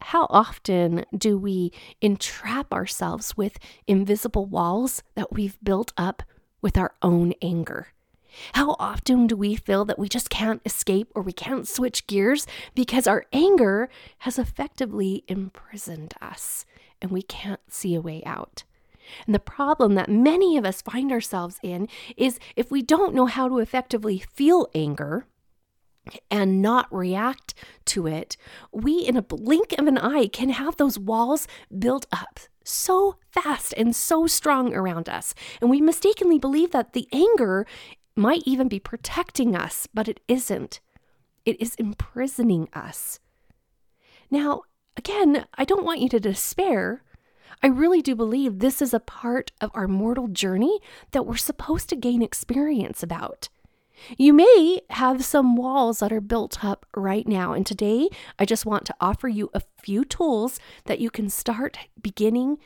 How 0.00 0.26
often 0.30 1.04
do 1.16 1.38
we 1.38 1.72
entrap 2.00 2.72
ourselves 2.72 3.36
with 3.36 3.58
invisible 3.86 4.46
walls 4.46 5.02
that 5.14 5.32
we've 5.32 5.58
built 5.62 5.92
up 5.96 6.22
with 6.60 6.76
our 6.76 6.94
own 7.02 7.32
anger? 7.42 7.88
How 8.54 8.76
often 8.78 9.26
do 9.26 9.36
we 9.36 9.56
feel 9.56 9.84
that 9.84 9.98
we 9.98 10.08
just 10.08 10.30
can't 10.30 10.62
escape 10.64 11.10
or 11.14 11.22
we 11.22 11.32
can't 11.32 11.68
switch 11.68 12.06
gears 12.06 12.46
because 12.74 13.06
our 13.06 13.24
anger 13.32 13.88
has 14.18 14.38
effectively 14.38 15.24
imprisoned 15.28 16.14
us 16.20 16.64
and 17.00 17.10
we 17.10 17.22
can't 17.22 17.60
see 17.68 17.94
a 17.94 18.00
way 18.00 18.22
out? 18.24 18.64
And 19.24 19.34
the 19.34 19.40
problem 19.40 19.94
that 19.94 20.08
many 20.08 20.56
of 20.56 20.64
us 20.64 20.82
find 20.82 21.12
ourselves 21.12 21.60
in 21.62 21.88
is 22.16 22.40
if 22.56 22.70
we 22.70 22.82
don't 22.82 23.14
know 23.14 23.26
how 23.26 23.48
to 23.48 23.58
effectively 23.58 24.18
feel 24.18 24.68
anger, 24.74 25.26
and 26.30 26.62
not 26.62 26.92
react 26.94 27.54
to 27.84 28.06
it, 28.06 28.36
we 28.72 29.00
in 29.00 29.16
a 29.16 29.22
blink 29.22 29.74
of 29.78 29.86
an 29.86 29.98
eye 29.98 30.28
can 30.28 30.50
have 30.50 30.76
those 30.76 30.98
walls 30.98 31.48
built 31.76 32.06
up 32.12 32.40
so 32.64 33.16
fast 33.30 33.72
and 33.76 33.94
so 33.94 34.26
strong 34.26 34.74
around 34.74 35.08
us. 35.08 35.34
And 35.60 35.70
we 35.70 35.80
mistakenly 35.80 36.38
believe 36.38 36.72
that 36.72 36.92
the 36.92 37.08
anger 37.12 37.66
might 38.16 38.42
even 38.46 38.68
be 38.68 38.80
protecting 38.80 39.54
us, 39.54 39.86
but 39.92 40.08
it 40.08 40.20
isn't. 40.26 40.80
It 41.44 41.60
is 41.60 41.74
imprisoning 41.76 42.68
us. 42.72 43.20
Now, 44.30 44.62
again, 44.96 45.46
I 45.54 45.64
don't 45.64 45.84
want 45.84 46.00
you 46.00 46.08
to 46.08 46.20
despair. 46.20 47.02
I 47.62 47.68
really 47.68 48.02
do 48.02 48.14
believe 48.14 48.58
this 48.58 48.82
is 48.82 48.92
a 48.92 49.00
part 49.00 49.52
of 49.60 49.70
our 49.74 49.86
mortal 49.86 50.28
journey 50.28 50.80
that 51.12 51.26
we're 51.26 51.36
supposed 51.36 51.88
to 51.90 51.96
gain 51.96 52.22
experience 52.22 53.02
about. 53.02 53.48
You 54.18 54.32
may 54.32 54.80
have 54.90 55.24
some 55.24 55.56
walls 55.56 56.00
that 56.00 56.12
are 56.12 56.20
built 56.20 56.62
up 56.64 56.84
right 56.94 57.26
now. 57.26 57.52
And 57.52 57.66
today, 57.66 58.08
I 58.38 58.44
just 58.44 58.66
want 58.66 58.84
to 58.86 58.94
offer 59.00 59.28
you 59.28 59.50
a 59.54 59.62
few 59.82 60.04
tools 60.04 60.60
that 60.84 61.00
you 61.00 61.10
can 61.10 61.30
start 61.30 61.78
beginning 62.02 62.58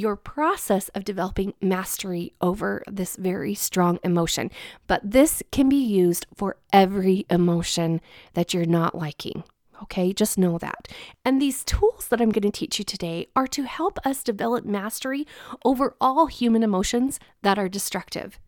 your 0.00 0.16
process 0.16 0.88
of 0.90 1.04
developing 1.04 1.54
mastery 1.60 2.32
over 2.40 2.82
this 2.88 3.16
very 3.16 3.54
strong 3.54 3.98
emotion. 4.02 4.50
But 4.86 5.02
this 5.08 5.42
can 5.52 5.68
be 5.68 5.76
used 5.76 6.26
for 6.34 6.56
every 6.72 7.26
emotion 7.28 8.00
that 8.34 8.54
you're 8.54 8.64
not 8.64 8.94
liking. 8.94 9.44
Okay, 9.82 10.12
just 10.12 10.36
know 10.36 10.58
that. 10.58 10.88
And 11.24 11.40
these 11.40 11.64
tools 11.64 12.08
that 12.08 12.20
I'm 12.20 12.30
going 12.30 12.42
to 12.42 12.50
teach 12.50 12.78
you 12.78 12.84
today 12.84 13.28
are 13.34 13.46
to 13.48 13.62
help 13.62 13.98
us 14.04 14.22
develop 14.22 14.64
mastery 14.64 15.26
over 15.64 15.96
all 16.00 16.26
human 16.26 16.62
emotions 16.62 17.18
that 17.42 17.58
are 17.58 17.68
destructive 17.68 18.38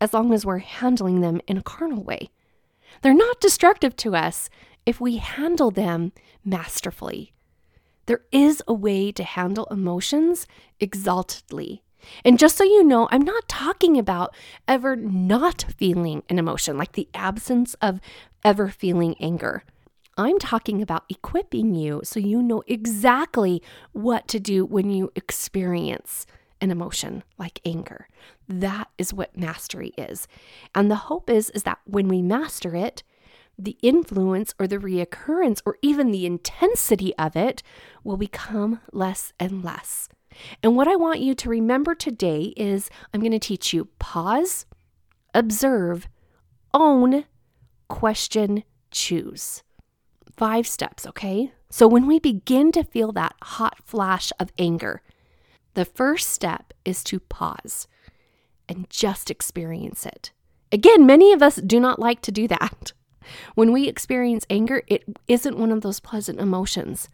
as 0.00 0.14
long 0.14 0.32
as 0.32 0.46
we're 0.46 0.58
handling 0.58 1.20
them 1.20 1.40
in 1.46 1.56
a 1.56 1.62
carnal 1.62 2.02
way. 2.02 2.30
They're 3.02 3.14
not 3.14 3.40
destructive 3.40 3.96
to 3.96 4.14
us 4.14 4.48
if 4.86 5.00
we 5.00 5.16
handle 5.16 5.70
them 5.70 6.12
masterfully. 6.44 7.32
There 8.08 8.22
is 8.32 8.62
a 8.66 8.72
way 8.72 9.12
to 9.12 9.22
handle 9.22 9.68
emotions 9.70 10.46
exaltedly. 10.80 11.82
And 12.24 12.38
just 12.38 12.56
so 12.56 12.64
you 12.64 12.82
know, 12.82 13.06
I'm 13.10 13.20
not 13.20 13.46
talking 13.48 13.98
about 13.98 14.34
ever 14.66 14.96
not 14.96 15.66
feeling 15.76 16.22
an 16.30 16.38
emotion, 16.38 16.78
like 16.78 16.92
the 16.92 17.10
absence 17.12 17.74
of 17.82 18.00
ever 18.42 18.70
feeling 18.70 19.14
anger. 19.20 19.62
I'm 20.16 20.38
talking 20.38 20.80
about 20.80 21.04
equipping 21.10 21.74
you 21.74 22.00
so 22.02 22.18
you 22.18 22.42
know 22.42 22.62
exactly 22.66 23.62
what 23.92 24.26
to 24.28 24.40
do 24.40 24.64
when 24.64 24.88
you 24.88 25.12
experience 25.14 26.24
an 26.62 26.70
emotion 26.70 27.24
like 27.38 27.60
anger. 27.66 28.08
That 28.48 28.88
is 28.96 29.12
what 29.12 29.36
mastery 29.36 29.92
is. 29.98 30.26
And 30.74 30.90
the 30.90 30.96
hope 30.96 31.28
is 31.28 31.50
is 31.50 31.64
that 31.64 31.80
when 31.84 32.08
we 32.08 32.22
master 32.22 32.74
it, 32.74 33.02
the 33.58 33.76
influence 33.82 34.54
or 34.58 34.66
the 34.66 34.78
reoccurrence 34.78 35.60
or 35.66 35.76
even 35.82 36.10
the 36.10 36.24
intensity 36.24 37.14
of 37.16 37.34
it 37.36 37.62
will 38.04 38.16
become 38.16 38.80
less 38.92 39.32
and 39.40 39.64
less. 39.64 40.08
And 40.62 40.76
what 40.76 40.86
I 40.86 40.94
want 40.96 41.20
you 41.20 41.34
to 41.34 41.48
remember 41.48 41.94
today 41.94 42.54
is 42.56 42.90
I'm 43.12 43.20
going 43.20 43.32
to 43.32 43.38
teach 43.38 43.72
you 43.72 43.86
pause, 43.98 44.66
observe, 45.34 46.08
own, 46.72 47.24
question, 47.88 48.62
choose. 48.90 49.62
Five 50.36 50.66
steps, 50.66 51.06
okay? 51.06 51.52
So 51.70 51.88
when 51.88 52.06
we 52.06 52.20
begin 52.20 52.70
to 52.72 52.84
feel 52.84 53.12
that 53.12 53.34
hot 53.42 53.78
flash 53.84 54.32
of 54.38 54.52
anger, 54.58 55.02
the 55.74 55.84
first 55.84 56.28
step 56.28 56.72
is 56.84 57.02
to 57.04 57.18
pause 57.20 57.88
and 58.68 58.88
just 58.88 59.30
experience 59.30 60.06
it. 60.06 60.32
Again, 60.70 61.06
many 61.06 61.32
of 61.32 61.42
us 61.42 61.56
do 61.56 61.80
not 61.80 61.98
like 61.98 62.20
to 62.22 62.32
do 62.32 62.46
that. 62.48 62.92
When 63.54 63.72
we 63.72 63.88
experience 63.88 64.46
anger, 64.50 64.82
it 64.86 65.04
isn't 65.26 65.58
one 65.58 65.72
of 65.72 65.80
those 65.80 66.00
pleasant 66.00 66.40
emotions. 66.40 67.08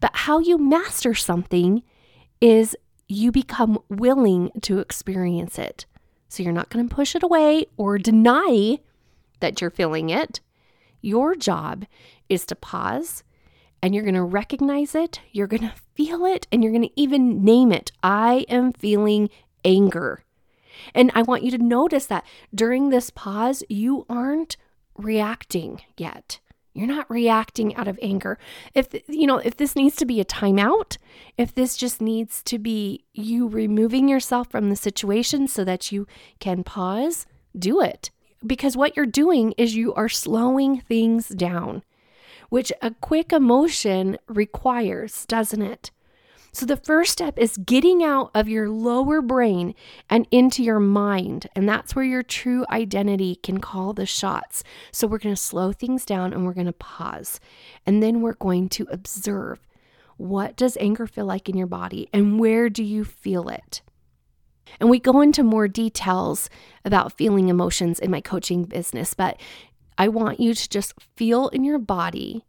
But 0.00 0.10
how 0.14 0.38
you 0.38 0.58
master 0.58 1.14
something 1.14 1.82
is 2.40 2.76
you 3.08 3.32
become 3.32 3.78
willing 3.88 4.50
to 4.62 4.78
experience 4.78 5.58
it. 5.58 5.86
So 6.28 6.42
you're 6.42 6.52
not 6.52 6.70
going 6.70 6.88
to 6.88 6.94
push 6.94 7.14
it 7.14 7.22
away 7.22 7.66
or 7.76 7.98
deny 7.98 8.78
that 9.40 9.60
you're 9.60 9.70
feeling 9.70 10.10
it. 10.10 10.40
Your 11.00 11.34
job 11.34 11.86
is 12.28 12.46
to 12.46 12.54
pause 12.54 13.24
and 13.82 13.94
you're 13.94 14.04
going 14.04 14.14
to 14.14 14.22
recognize 14.22 14.94
it, 14.94 15.20
you're 15.32 15.46
going 15.46 15.62
to 15.62 15.74
feel 15.94 16.26
it, 16.26 16.46
and 16.52 16.62
you're 16.62 16.72
going 16.72 16.88
to 16.88 17.00
even 17.00 17.42
name 17.42 17.72
it. 17.72 17.92
I 18.02 18.44
am 18.48 18.72
feeling 18.72 19.30
anger. 19.64 20.22
And 20.94 21.10
I 21.14 21.22
want 21.22 21.42
you 21.42 21.50
to 21.52 21.58
notice 21.58 22.06
that 22.06 22.24
during 22.54 22.90
this 22.90 23.10
pause, 23.10 23.64
you 23.68 24.06
aren't 24.08 24.56
reacting 25.00 25.82
yet. 25.96 26.40
You're 26.72 26.86
not 26.86 27.10
reacting 27.10 27.74
out 27.74 27.88
of 27.88 27.98
anger. 28.00 28.38
If 28.74 28.88
you 29.08 29.26
know, 29.26 29.38
if 29.38 29.56
this 29.56 29.74
needs 29.74 29.96
to 29.96 30.06
be 30.06 30.20
a 30.20 30.24
timeout, 30.24 30.98
if 31.36 31.54
this 31.54 31.76
just 31.76 32.00
needs 32.00 32.42
to 32.44 32.58
be 32.58 33.04
you 33.12 33.48
removing 33.48 34.08
yourself 34.08 34.50
from 34.50 34.70
the 34.70 34.76
situation 34.76 35.48
so 35.48 35.64
that 35.64 35.90
you 35.90 36.06
can 36.38 36.62
pause, 36.62 37.26
do 37.58 37.80
it. 37.80 38.10
Because 38.46 38.76
what 38.76 38.96
you're 38.96 39.06
doing 39.06 39.52
is 39.58 39.74
you 39.74 39.92
are 39.94 40.08
slowing 40.08 40.80
things 40.80 41.28
down 41.28 41.82
which 42.50 42.72
a 42.82 42.90
quick 42.90 43.32
emotion 43.32 44.18
requires, 44.28 45.24
doesn't 45.24 45.62
it? 45.62 45.90
So, 46.52 46.66
the 46.66 46.76
first 46.76 47.12
step 47.12 47.38
is 47.38 47.56
getting 47.56 48.02
out 48.02 48.30
of 48.34 48.48
your 48.48 48.68
lower 48.68 49.22
brain 49.22 49.74
and 50.08 50.26
into 50.30 50.62
your 50.64 50.80
mind. 50.80 51.48
And 51.54 51.68
that's 51.68 51.94
where 51.94 52.04
your 52.04 52.22
true 52.22 52.64
identity 52.70 53.36
can 53.36 53.60
call 53.60 53.92
the 53.92 54.06
shots. 54.06 54.64
So, 54.90 55.06
we're 55.06 55.18
going 55.18 55.34
to 55.34 55.40
slow 55.40 55.72
things 55.72 56.04
down 56.04 56.32
and 56.32 56.44
we're 56.44 56.54
going 56.54 56.66
to 56.66 56.72
pause. 56.72 57.38
And 57.86 58.02
then 58.02 58.20
we're 58.20 58.34
going 58.34 58.68
to 58.70 58.86
observe 58.90 59.60
what 60.16 60.56
does 60.56 60.76
anger 60.80 61.06
feel 61.06 61.24
like 61.24 61.48
in 61.48 61.56
your 61.56 61.66
body 61.66 62.08
and 62.12 62.38
where 62.38 62.68
do 62.68 62.82
you 62.82 63.04
feel 63.04 63.48
it? 63.48 63.80
And 64.78 64.90
we 64.90 65.00
go 65.00 65.20
into 65.20 65.42
more 65.42 65.66
details 65.66 66.50
about 66.84 67.16
feeling 67.16 67.48
emotions 67.48 67.98
in 67.98 68.10
my 68.10 68.20
coaching 68.20 68.64
business, 68.64 69.14
but 69.14 69.40
I 69.96 70.08
want 70.08 70.38
you 70.38 70.54
to 70.54 70.68
just 70.68 70.94
feel 71.16 71.48
in 71.48 71.64
your 71.64 71.78
body 71.78 72.44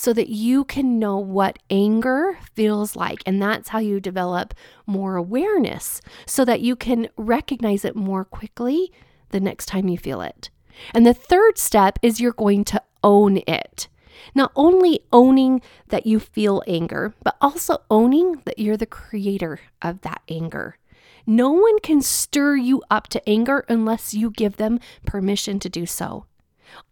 so 0.00 0.14
that 0.14 0.30
you 0.30 0.64
can 0.64 0.98
know 0.98 1.18
what 1.18 1.58
anger 1.68 2.38
feels 2.54 2.96
like. 2.96 3.22
And 3.26 3.42
that's 3.42 3.68
how 3.68 3.80
you 3.80 4.00
develop 4.00 4.54
more 4.86 5.16
awareness 5.16 6.00
so 6.24 6.42
that 6.46 6.62
you 6.62 6.74
can 6.74 7.10
recognize 7.18 7.84
it 7.84 7.94
more 7.94 8.24
quickly 8.24 8.90
the 9.28 9.40
next 9.40 9.66
time 9.66 9.88
you 9.88 9.98
feel 9.98 10.22
it. 10.22 10.48
And 10.94 11.06
the 11.06 11.12
third 11.12 11.58
step 11.58 11.98
is 12.00 12.18
you're 12.18 12.32
going 12.32 12.64
to 12.64 12.82
own 13.04 13.42
it. 13.46 13.88
Not 14.34 14.52
only 14.56 15.00
owning 15.12 15.60
that 15.88 16.06
you 16.06 16.18
feel 16.18 16.62
anger, 16.66 17.12
but 17.22 17.36
also 17.42 17.82
owning 17.90 18.40
that 18.46 18.58
you're 18.58 18.78
the 18.78 18.86
creator 18.86 19.60
of 19.82 20.00
that 20.00 20.22
anger. 20.30 20.78
No 21.26 21.50
one 21.50 21.78
can 21.80 22.00
stir 22.00 22.56
you 22.56 22.82
up 22.90 23.08
to 23.08 23.28
anger 23.28 23.66
unless 23.68 24.14
you 24.14 24.30
give 24.30 24.56
them 24.56 24.80
permission 25.04 25.58
to 25.58 25.68
do 25.68 25.84
so. 25.84 26.24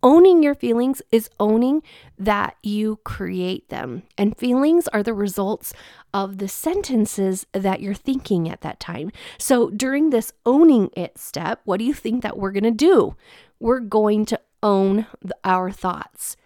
Owning 0.03 0.43
your 0.43 0.55
feelings 0.55 1.03
is 1.11 1.31
owning 1.39 1.83
that 2.19 2.57
you 2.63 3.01
create 3.05 3.69
them. 3.69 4.03
And 4.17 4.37
feelings 4.37 4.89
are 4.89 5.03
the 5.03 5.15
results 5.15 5.73
of 6.13 6.39
the 6.39 6.49
sentences 6.49 7.47
that 7.53 7.81
you're 7.81 7.95
thinking 7.95 8.49
at 8.49 8.61
that 8.63 8.81
time. 8.81 9.11
So 9.39 9.71
during 9.71 10.11
this 10.11 10.33
owning 10.47 10.91
it 10.97 11.19
step, 11.19 11.61
what 11.65 11.79
do 11.79 11.85
you 11.85 11.95
think 11.95 12.23
that 12.23 12.39
we're 12.39 12.53
going 12.53 12.65
to 12.65 12.71
do? 12.71 13.17
We're 13.61 13.81
going 13.81 14.25
to 14.27 14.41
own 14.63 15.07
the, 15.23 15.37
our 15.45 15.71
thoughts. 15.71 16.37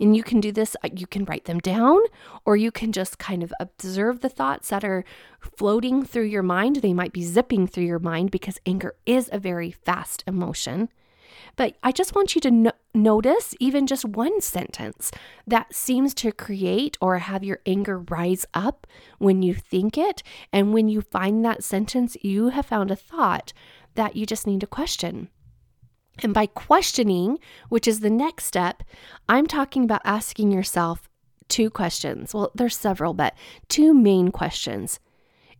And 0.00 0.16
you 0.16 0.22
can 0.22 0.40
do 0.40 0.52
this, 0.52 0.76
uh, 0.84 0.88
you 0.94 1.06
can 1.06 1.24
write 1.24 1.46
them 1.46 1.58
down, 1.58 2.00
or 2.44 2.56
you 2.56 2.70
can 2.70 2.92
just 2.92 3.18
kind 3.18 3.42
of 3.42 3.52
observe 3.58 4.20
the 4.20 4.28
thoughts 4.28 4.68
that 4.68 4.84
are 4.84 5.04
floating 5.40 6.04
through 6.04 6.24
your 6.24 6.42
mind. 6.42 6.76
They 6.76 6.92
might 6.92 7.12
be 7.12 7.24
zipping 7.24 7.66
through 7.66 7.84
your 7.84 7.98
mind 7.98 8.30
because 8.30 8.60
anger 8.64 8.94
is 9.06 9.28
a 9.32 9.40
very 9.40 9.72
fast 9.72 10.22
emotion. 10.26 10.88
But 11.56 11.76
I 11.82 11.92
just 11.92 12.14
want 12.14 12.34
you 12.34 12.40
to 12.42 12.50
no- 12.50 12.72
notice 12.94 13.54
even 13.60 13.86
just 13.86 14.04
one 14.04 14.40
sentence 14.40 15.10
that 15.46 15.74
seems 15.74 16.14
to 16.14 16.32
create 16.32 16.96
or 17.00 17.18
have 17.18 17.44
your 17.44 17.60
anger 17.66 17.98
rise 17.98 18.46
up 18.54 18.86
when 19.18 19.42
you 19.42 19.54
think 19.54 19.96
it. 19.98 20.22
And 20.52 20.72
when 20.72 20.88
you 20.88 21.00
find 21.00 21.44
that 21.44 21.64
sentence, 21.64 22.16
you 22.22 22.48
have 22.48 22.66
found 22.66 22.90
a 22.90 22.96
thought 22.96 23.52
that 23.94 24.16
you 24.16 24.26
just 24.26 24.46
need 24.46 24.60
to 24.60 24.66
question. 24.66 25.28
And 26.22 26.34
by 26.34 26.46
questioning, 26.46 27.38
which 27.68 27.86
is 27.86 28.00
the 28.00 28.10
next 28.10 28.44
step, 28.44 28.82
I'm 29.28 29.46
talking 29.46 29.84
about 29.84 30.02
asking 30.04 30.50
yourself 30.50 31.08
two 31.48 31.70
questions. 31.70 32.34
Well, 32.34 32.50
there's 32.54 32.76
several, 32.76 33.14
but 33.14 33.34
two 33.68 33.94
main 33.94 34.30
questions. 34.30 35.00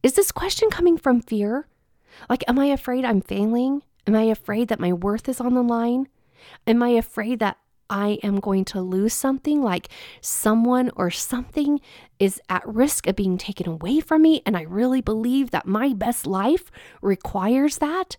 Is 0.02 0.14
this 0.14 0.33
question 0.33 0.71
coming 0.71 0.99
from 0.99 1.21
fear? 1.21 1.66
Like, 2.28 2.45
am 2.49 2.59
I 2.59 2.66
afraid 2.66 3.04
I'm 3.04 3.21
failing? 3.21 3.83
Am 4.07 4.14
I 4.14 4.23
afraid 4.23 4.69
that 4.69 4.81
my 4.81 4.93
worth 4.93 5.28
is 5.28 5.40
on 5.40 5.55
the 5.55 5.62
line? 5.62 6.09
Am 6.67 6.83
I 6.83 6.90
afraid 6.90 7.40
that 7.40 7.59
I 7.90 8.19
am 8.23 8.38
going 8.38 8.64
to 8.67 8.81
lose 8.81 9.14
something, 9.14 9.62
like 9.62 9.88
someone 10.21 10.90
or 10.97 11.11
something 11.11 11.81
is 12.19 12.40
at 12.49 12.67
risk 12.67 13.07
of 13.07 13.17
being 13.17 13.38
taken 13.38 13.67
away 13.67 14.00
from 14.00 14.23
me, 14.23 14.43
and 14.45 14.57
I 14.57 14.62
really 14.62 15.00
believe 15.00 15.50
that 15.52 15.67
my 15.67 15.95
best 15.95 16.26
life 16.26 16.71
requires 17.00 17.78
that, 17.78 18.17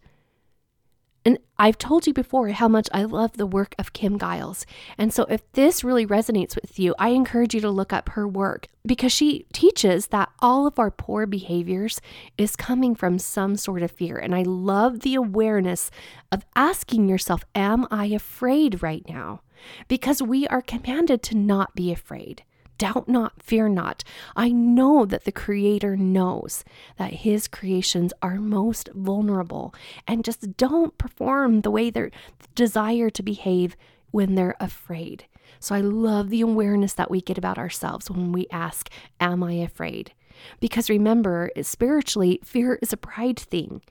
and 1.25 1.37
I've 1.57 1.77
told 1.77 2.07
you 2.07 2.13
before 2.13 2.47
how 2.49 2.67
much 2.69 2.87
I 2.93 3.03
love 3.03 3.33
the 3.35 3.45
work 3.45 3.75
of 3.77 3.91
Kim 3.91 4.17
Giles. 4.17 4.65
And 4.97 5.13
so, 5.13 5.23
if 5.23 5.49
this 5.51 5.83
really 5.83 6.05
resonates 6.05 6.55
with 6.55 6.79
you, 6.79 6.95
I 6.97 7.09
encourage 7.09 7.53
you 7.53 7.61
to 7.61 7.69
look 7.69 7.91
up 7.91 8.09
her 8.09 8.27
work 8.27 8.67
because 8.85 9.11
she 9.11 9.45
teaches 9.51 10.07
that 10.07 10.29
all 10.39 10.65
of 10.65 10.79
our 10.79 10.89
poor 10.89 11.25
behaviors 11.25 11.99
is 12.37 12.55
coming 12.55 12.95
from 12.95 13.19
some 13.19 13.57
sort 13.57 13.81
of 13.83 13.91
fear. 13.91 14.17
And 14.17 14.33
I 14.33 14.43
love 14.43 15.01
the 15.01 15.15
awareness 15.15 15.91
of 16.31 16.45
asking 16.55 17.09
yourself, 17.09 17.43
Am 17.53 17.85
I 17.91 18.05
afraid 18.05 18.81
right 18.81 19.03
now? 19.07 19.41
Because 19.89 20.21
we 20.21 20.47
are 20.47 20.61
commanded 20.61 21.21
to 21.23 21.35
not 21.35 21.75
be 21.75 21.91
afraid. 21.91 22.43
Doubt 22.79 23.09
not, 23.09 23.43
fear 23.43 23.67
not. 23.67 24.05
I 24.37 24.51
know 24.51 25.05
that 25.05 25.25
the 25.25 25.33
Creator 25.33 25.97
knows 25.97 26.63
that 26.97 27.11
His 27.13 27.45
creations 27.45 28.13
are 28.21 28.35
most 28.35 28.89
vulnerable 28.95 29.75
and 30.07 30.23
just 30.23 30.55
don't 30.55 30.97
perform 30.97 31.61
the 31.61 31.71
way 31.71 31.89
they 31.89 32.09
desire 32.55 33.09
to 33.09 33.21
behave 33.21 33.75
when 34.11 34.35
they're 34.35 34.55
afraid. 34.61 35.25
So 35.59 35.75
I 35.75 35.81
love 35.81 36.29
the 36.29 36.39
awareness 36.39 36.93
that 36.93 37.11
we 37.11 37.19
get 37.19 37.37
about 37.37 37.57
ourselves 37.57 38.09
when 38.09 38.31
we 38.31 38.47
ask, 38.49 38.89
Am 39.19 39.43
I 39.43 39.53
afraid? 39.53 40.13
Because 40.61 40.89
remember, 40.89 41.51
spiritually, 41.61 42.39
fear 42.45 42.79
is 42.81 42.93
a 42.93 42.97
pride 42.97 43.37
thing. 43.37 43.81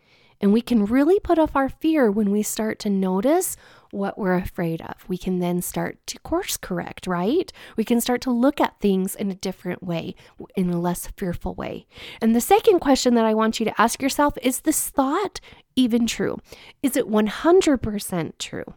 And 0.41 0.53
we 0.53 0.63
can 0.63 0.87
really 0.87 1.21
put 1.21 1.39
off 1.39 1.57
our 1.57 1.69
fear 1.69 2.11
when 2.11 2.31
we 2.31 2.43
start 2.43 2.79
to 2.81 2.91
notice 2.91 3.55
what 3.91 4.19
we're 4.19 4.35
afraid 4.35 4.81
of. 4.83 5.09
We 5.09 5.19
can 5.19 5.39
then 5.39 5.63
start 5.63 5.99
to 6.09 6.19
course 6.21 6.57
correct, 6.57 7.07
right? 7.07 7.53
We 7.77 7.85
can 7.85 8.01
start 8.01 8.21
to 8.23 8.31
look 8.31 8.61
at 8.61 8.81
things 8.81 9.15
in 9.15 9.31
a 9.31 9.35
different 9.35 9.83
way, 9.83 10.15
in 10.57 10.71
a 10.71 10.81
less 10.81 11.09
fearful 11.17 11.55
way. 11.55 11.87
And 12.21 12.35
the 12.35 12.41
second 12.41 12.81
question 12.81 13.15
that 13.15 13.25
I 13.25 13.35
want 13.35 13.59
you 13.59 13.65
to 13.67 13.81
ask 13.81 14.03
yourself 14.03 14.35
is 14.43 14.61
this 14.61 14.91
thought 14.91 15.41
even 15.77 16.07
true? 16.07 16.39
Is 16.83 16.97
it 16.97 17.09
100% 17.09 18.33
true? 18.39 18.75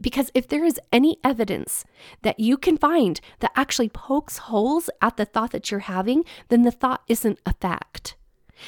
Because 0.00 0.30
if 0.34 0.48
there 0.48 0.64
is 0.64 0.80
any 0.92 1.18
evidence 1.24 1.84
that 2.22 2.38
you 2.38 2.56
can 2.56 2.76
find 2.76 3.20
that 3.40 3.52
actually 3.56 3.88
pokes 3.88 4.38
holes 4.38 4.88
at 5.00 5.16
the 5.16 5.24
thought 5.24 5.50
that 5.52 5.70
you're 5.70 5.80
having, 5.80 6.24
then 6.48 6.62
the 6.62 6.70
thought 6.70 7.02
isn't 7.08 7.40
a 7.44 7.54
fact. 7.54 8.16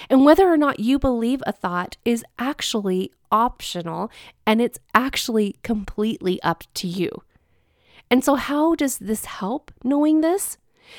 And 0.09 0.25
whether 0.25 0.52
or 0.52 0.57
not 0.57 0.80
you 0.80 0.99
believe 0.99 1.42
a 1.47 1.52
thought 1.52 1.97
is 2.04 2.25
actually 2.38 3.12
optional 3.30 4.11
and 4.47 4.61
it's 4.61 4.78
actually 4.95 5.57
completely 5.62 6.42
up 6.42 6.64
to 6.75 6.87
you. 6.87 7.11
And 8.11 8.25
so, 8.25 8.37
how 8.37 8.75
does 8.75 8.99
this 8.99 9.26
help 9.26 9.71
knowing 9.85 10.21
this? 10.21 10.57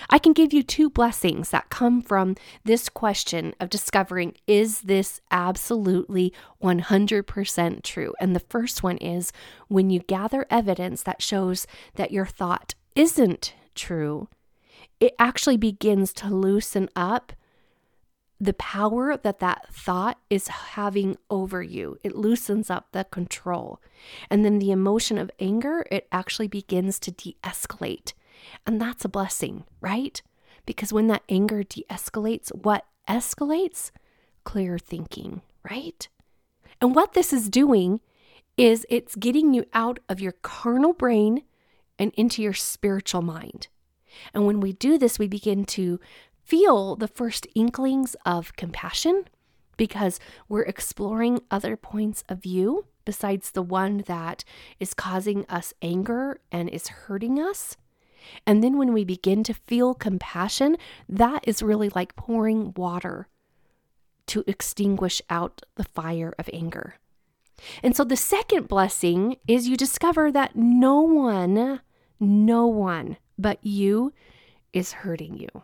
I 0.10 0.20
can 0.20 0.34
give 0.34 0.54
you 0.54 0.62
two 0.62 0.90
blessings 0.90 1.50
that 1.50 1.70
come 1.70 2.02
from 2.02 2.36
this 2.64 2.90
question 2.90 3.56
of 3.60 3.70
discovering 3.70 4.36
is 4.46 4.82
this 4.82 5.20
absolutely 5.32 6.34
100% 6.62 7.84
true? 7.84 8.14
And 8.20 8.36
the 8.36 8.40
first 8.40 8.84
one 8.84 8.98
is 8.98 9.32
when 9.68 9.90
you 9.90 10.00
gather 10.02 10.46
evidence 10.50 11.04
that 11.04 11.22
shows 11.22 11.66
that 11.96 12.12
your 12.12 12.28
thought 12.28 12.76
isn't 12.96 13.54
true, 13.74 14.30
it 15.00 15.16
actually 15.18 15.58
begins 15.58 16.14
to 16.14 16.28
loosen 16.28 16.90
up 16.96 17.34
the 18.40 18.54
power 18.54 19.18
that 19.18 19.40
that 19.40 19.74
thought 19.74 20.18
is 20.30 20.48
having 20.48 21.18
over 21.30 21.62
you. 21.62 21.98
It 22.04 22.16
loosens 22.16 22.70
up 22.70 22.88
the 22.92 23.04
control. 23.06 23.82
And 24.30 24.46
then 24.46 24.60
the 24.60 24.72
emotion 24.72 25.18
of 25.18 25.32
anger, 25.40 25.86
it 25.92 26.08
actually 26.12 26.48
begins 26.48 27.00
to 27.00 27.12
de 27.12 27.36
escalate. 27.44 28.14
And 28.66 28.80
that's 28.80 29.04
a 29.04 29.10
blessing, 29.10 29.66
right? 29.82 30.22
Because 30.66 30.94
when 30.94 31.08
that 31.08 31.24
anger 31.28 31.64
de 31.64 31.86
escalates, 31.90 32.50
what 32.56 32.86
escalates? 33.08 33.92
Clear 34.46 34.80
thinking, 34.80 35.42
right? 35.70 36.08
And 36.80 36.96
what 36.96 37.14
this 37.14 37.34
is 37.34 37.50
doing 37.50 38.00
is 38.56 38.86
it's 38.90 39.16
getting 39.16 39.54
you 39.54 39.66
out 39.74 40.00
of 40.08 40.22
your 40.22 40.32
carnal 40.32 40.94
brain 40.94 41.44
and 41.98 42.14
into 42.16 42.42
your 42.42 42.54
spiritual 42.54 43.22
mind. 43.22 43.68
And 44.34 44.46
when 44.46 44.60
we 44.60 44.74
do 44.74 44.98
this, 44.98 45.20
we 45.20 45.28
begin 45.28 45.66
to 45.66 46.00
feel 46.50 46.96
the 46.96 47.08
first 47.08 47.46
inklings 47.54 48.16
of 48.26 48.56
compassion 48.56 49.26
because 49.78 50.20
we're 50.48 50.64
exploring 50.64 51.40
other 51.52 51.78
points 51.78 52.24
of 52.28 52.42
view 52.42 52.86
besides 53.06 53.52
the 53.52 53.62
one 53.62 54.00
that 54.08 54.44
is 54.80 54.96
causing 54.96 55.46
us 55.48 55.76
anger 55.84 56.40
and 56.52 56.68
is 56.68 56.88
hurting 56.88 57.40
us. 57.40 57.78
And 58.48 58.64
then 58.64 58.78
when 58.78 58.94
we 58.94 59.06
begin 59.06 59.44
to 59.44 59.54
feel 59.54 59.94
compassion, 59.94 60.76
that 61.08 61.44
is 61.48 61.62
really 61.62 61.90
like 61.90 62.16
pouring 62.16 62.74
water 62.76 63.28
to 64.26 64.44
extinguish 64.48 65.22
out 65.30 65.62
the 65.76 65.84
fire 65.84 66.34
of 66.40 66.50
anger. 66.52 66.96
And 67.84 67.96
so 67.96 68.04
the 68.04 68.18
second 68.18 68.68
blessing 68.68 69.38
is 69.48 69.68
you 69.68 69.78
discover 69.78 70.32
that 70.32 70.56
no 70.56 71.02
one, 71.02 71.82
no 72.20 72.66
one 72.66 73.18
but 73.38 73.60
you 73.64 74.14
is 74.74 74.94
hurting 74.94 75.38
you. 75.38 75.64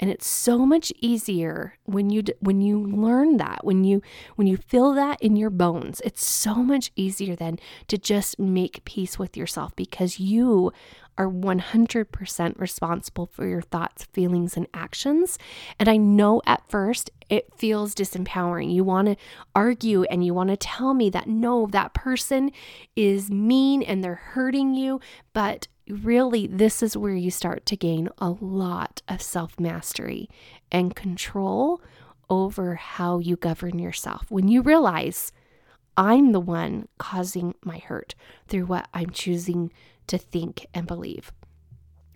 And 0.00 0.10
it's 0.10 0.26
so 0.26 0.64
much 0.66 0.92
easier 0.98 1.74
when 1.84 2.10
you 2.10 2.22
when 2.40 2.60
you 2.62 2.82
learn 2.82 3.36
that, 3.36 3.64
when 3.64 3.84
you 3.84 4.02
when 4.36 4.46
you 4.46 4.56
feel 4.56 4.94
that 4.94 5.20
in 5.22 5.36
your 5.36 5.50
bones. 5.50 6.00
It's 6.04 6.24
so 6.24 6.54
much 6.56 6.90
easier 6.96 7.36
then 7.36 7.58
to 7.88 7.98
just 7.98 8.38
make 8.38 8.84
peace 8.84 9.18
with 9.18 9.36
yourself 9.36 9.76
because 9.76 10.18
you 10.18 10.72
are 11.18 11.28
100% 11.28 12.58
responsible 12.58 13.26
for 13.26 13.46
your 13.46 13.60
thoughts, 13.60 14.06
feelings, 14.10 14.56
and 14.56 14.66
actions. 14.72 15.38
And 15.78 15.86
I 15.86 15.98
know 15.98 16.40
at 16.46 16.62
first 16.70 17.10
it 17.28 17.52
feels 17.54 17.94
disempowering. 17.94 18.72
You 18.72 18.84
want 18.84 19.08
to 19.08 19.16
argue 19.54 20.04
and 20.04 20.24
you 20.24 20.32
want 20.32 20.48
to 20.48 20.56
tell 20.56 20.94
me 20.94 21.10
that 21.10 21.28
no, 21.28 21.66
that 21.72 21.92
person 21.92 22.52
is 22.96 23.30
mean 23.30 23.82
and 23.82 24.02
they're 24.02 24.14
hurting 24.14 24.74
you. 24.74 24.98
But 25.34 25.68
really, 25.90 26.46
this 26.46 26.82
is 26.82 26.96
where 26.96 27.14
you 27.14 27.30
start 27.30 27.66
to 27.66 27.76
gain 27.76 28.08
a 28.18 28.30
lot 28.30 29.02
of 29.08 29.20
self 29.22 29.58
mastery 29.58 30.28
and 30.70 30.94
control 30.94 31.80
over 32.28 32.76
how 32.76 33.18
you 33.18 33.36
govern 33.36 33.78
yourself. 33.78 34.26
When 34.30 34.48
you 34.48 34.62
realize 34.62 35.32
I'm 35.96 36.32
the 36.32 36.40
one 36.40 36.88
causing 36.98 37.54
my 37.64 37.78
hurt 37.78 38.14
through 38.48 38.66
what 38.66 38.88
I'm 38.94 39.10
choosing 39.10 39.72
to 40.06 40.16
think 40.16 40.66
and 40.72 40.86
believe. 40.86 41.32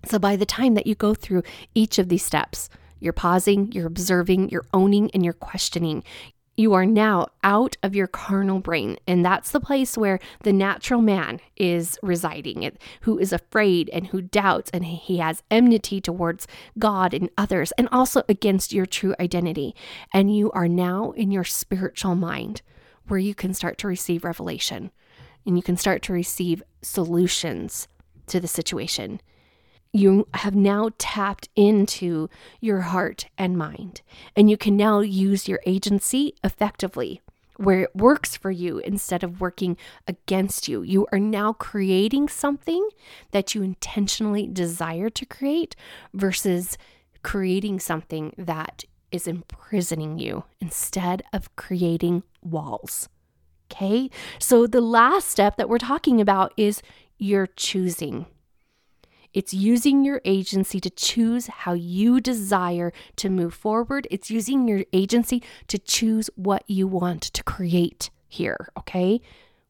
So 0.06 0.18
by 0.18 0.36
the 0.36 0.46
time 0.46 0.74
that 0.74 0.86
you 0.86 0.94
go 0.94 1.14
through 1.14 1.42
each 1.74 1.98
of 1.98 2.08
these 2.08 2.24
steps, 2.24 2.68
you're 3.00 3.12
pausing, 3.12 3.72
you're 3.72 3.86
observing, 3.86 4.50
you're 4.50 4.66
owning, 4.72 5.10
and 5.12 5.24
you're 5.24 5.34
questioning 5.34 6.04
you 6.56 6.72
are 6.72 6.86
now 6.86 7.26
out 7.42 7.76
of 7.82 7.94
your 7.94 8.06
carnal 8.06 8.60
brain. 8.60 8.96
And 9.06 9.24
that's 9.24 9.50
the 9.50 9.60
place 9.60 9.96
where 9.96 10.20
the 10.42 10.52
natural 10.52 11.00
man 11.00 11.40
is 11.56 11.98
residing, 12.02 12.70
who 13.02 13.18
is 13.18 13.32
afraid 13.32 13.90
and 13.90 14.08
who 14.08 14.22
doubts, 14.22 14.70
and 14.72 14.84
he 14.84 15.18
has 15.18 15.42
enmity 15.50 16.00
towards 16.00 16.46
God 16.78 17.14
and 17.14 17.30
others, 17.36 17.72
and 17.72 17.88
also 17.90 18.22
against 18.28 18.72
your 18.72 18.86
true 18.86 19.14
identity. 19.18 19.74
And 20.12 20.34
you 20.34 20.50
are 20.52 20.68
now 20.68 21.12
in 21.12 21.30
your 21.30 21.44
spiritual 21.44 22.14
mind 22.14 22.62
where 23.08 23.20
you 23.20 23.34
can 23.34 23.52
start 23.52 23.78
to 23.78 23.88
receive 23.88 24.24
revelation 24.24 24.90
and 25.46 25.56
you 25.56 25.62
can 25.62 25.76
start 25.76 26.02
to 26.02 26.12
receive 26.12 26.62
solutions 26.82 27.86
to 28.26 28.40
the 28.40 28.48
situation 28.48 29.20
you 29.94 30.26
have 30.34 30.56
now 30.56 30.90
tapped 30.98 31.48
into 31.54 32.28
your 32.60 32.80
heart 32.80 33.26
and 33.38 33.56
mind, 33.56 34.02
and 34.34 34.50
you 34.50 34.56
can 34.56 34.76
now 34.76 34.98
use 35.00 35.48
your 35.48 35.60
agency 35.64 36.34
effectively 36.42 37.22
where 37.56 37.82
it 37.82 37.94
works 37.94 38.36
for 38.36 38.50
you 38.50 38.78
instead 38.78 39.22
of 39.22 39.40
working 39.40 39.76
against 40.08 40.66
you. 40.66 40.82
You 40.82 41.06
are 41.12 41.20
now 41.20 41.52
creating 41.52 42.28
something 42.28 42.88
that 43.30 43.54
you 43.54 43.62
intentionally 43.62 44.48
desire 44.48 45.08
to 45.10 45.24
create 45.24 45.76
versus 46.12 46.76
creating 47.22 47.78
something 47.78 48.34
that 48.36 48.82
is 49.12 49.28
imprisoning 49.28 50.18
you 50.18 50.42
instead 50.60 51.22
of 51.32 51.54
creating 51.54 52.24
walls. 52.42 53.08
Okay, 53.70 54.10
so 54.40 54.66
the 54.66 54.80
last 54.80 55.28
step 55.28 55.56
that 55.56 55.68
we're 55.68 55.78
talking 55.78 56.20
about 56.20 56.52
is 56.56 56.82
you're 57.16 57.46
choosing. 57.46 58.26
It's 59.34 59.52
using 59.52 60.04
your 60.04 60.22
agency 60.24 60.80
to 60.80 60.88
choose 60.88 61.48
how 61.48 61.74
you 61.74 62.20
desire 62.20 62.92
to 63.16 63.28
move 63.28 63.52
forward. 63.52 64.06
It's 64.10 64.30
using 64.30 64.66
your 64.66 64.84
agency 64.92 65.42
to 65.68 65.78
choose 65.78 66.30
what 66.36 66.62
you 66.66 66.86
want 66.86 67.22
to 67.22 67.42
create 67.42 68.10
here, 68.28 68.68
okay? 68.78 69.20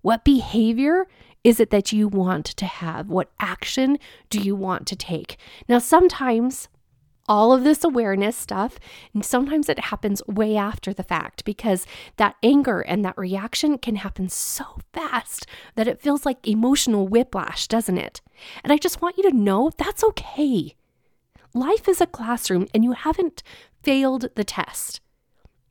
What 0.03 0.24
behavior 0.24 1.07
is 1.42 1.61
it 1.61 1.70
that 1.70 1.92
you 1.92 2.09
want 2.09 2.46
to 2.46 2.66
have? 2.66 3.09
What 3.09 3.31
action 3.40 3.98
do 4.31 4.38
you 4.38 4.55
want 4.55 4.87
to 4.88 4.96
take? 4.96 5.38
Now, 5.68 5.79
sometimes 5.79 6.68
all 7.29 7.53
of 7.53 7.65
this 7.65 7.85
awareness 7.85 8.37
stuff, 8.37 8.79
and 9.13 9.25
sometimes 9.25 9.69
it 9.69 9.79
happens 9.79 10.23
way 10.27 10.57
after 10.57 10.93
the 10.93 11.03
fact 11.03 11.45
because 11.45 11.87
that 12.17 12.37
anger 12.43 12.81
and 12.81 13.05
that 13.05 13.19
reaction 13.19 13.79
can 13.79 13.97
happen 13.97 14.29
so 14.29 14.79
fast 14.93 15.47
that 15.75 15.89
it 15.89 16.01
feels 16.01 16.27
like 16.27 16.47
emotional 16.47 17.09
whiplash, 17.09 17.67
doesn't 17.69 17.99
it? 17.99 18.21
And 18.63 18.73
I 18.73 18.77
just 18.77 19.01
want 19.01 19.17
you 19.17 19.23
to 19.31 19.37
know 19.37 19.71
that's 19.77 20.05
okay. 20.05 20.75
Life 21.55 21.89
is 21.89 22.01
a 22.01 22.07
classroom 22.07 22.67
and 22.75 22.85
you 22.85 22.93
haven't 22.93 23.43
failed 23.83 24.29
the 24.35 24.45
test. 24.45 25.01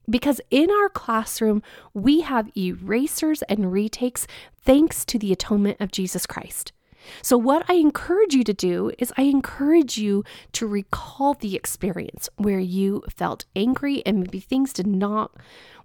Because 0.09 0.41
in 0.51 0.69
our 0.69 0.89
classroom, 0.89 1.63
we 1.93 2.21
have 2.21 2.51
erasers 2.57 3.41
and 3.43 3.71
retakes 3.71 4.27
thanks 4.61 5.05
to 5.05 5.17
the 5.17 5.31
atonement 5.31 5.77
of 5.79 5.91
Jesus 5.91 6.25
Christ. 6.25 6.73
So, 7.21 7.37
what 7.37 7.69
I 7.69 7.73
encourage 7.75 8.33
you 8.33 8.43
to 8.43 8.53
do 8.53 8.91
is, 8.97 9.13
I 9.17 9.23
encourage 9.23 9.97
you 9.97 10.23
to 10.53 10.67
recall 10.67 11.33
the 11.33 11.55
experience 11.55 12.29
where 12.37 12.59
you 12.59 13.03
felt 13.09 13.45
angry 13.55 14.03
and 14.05 14.19
maybe 14.19 14.39
things 14.39 14.73
did 14.73 14.87
not, 14.87 15.35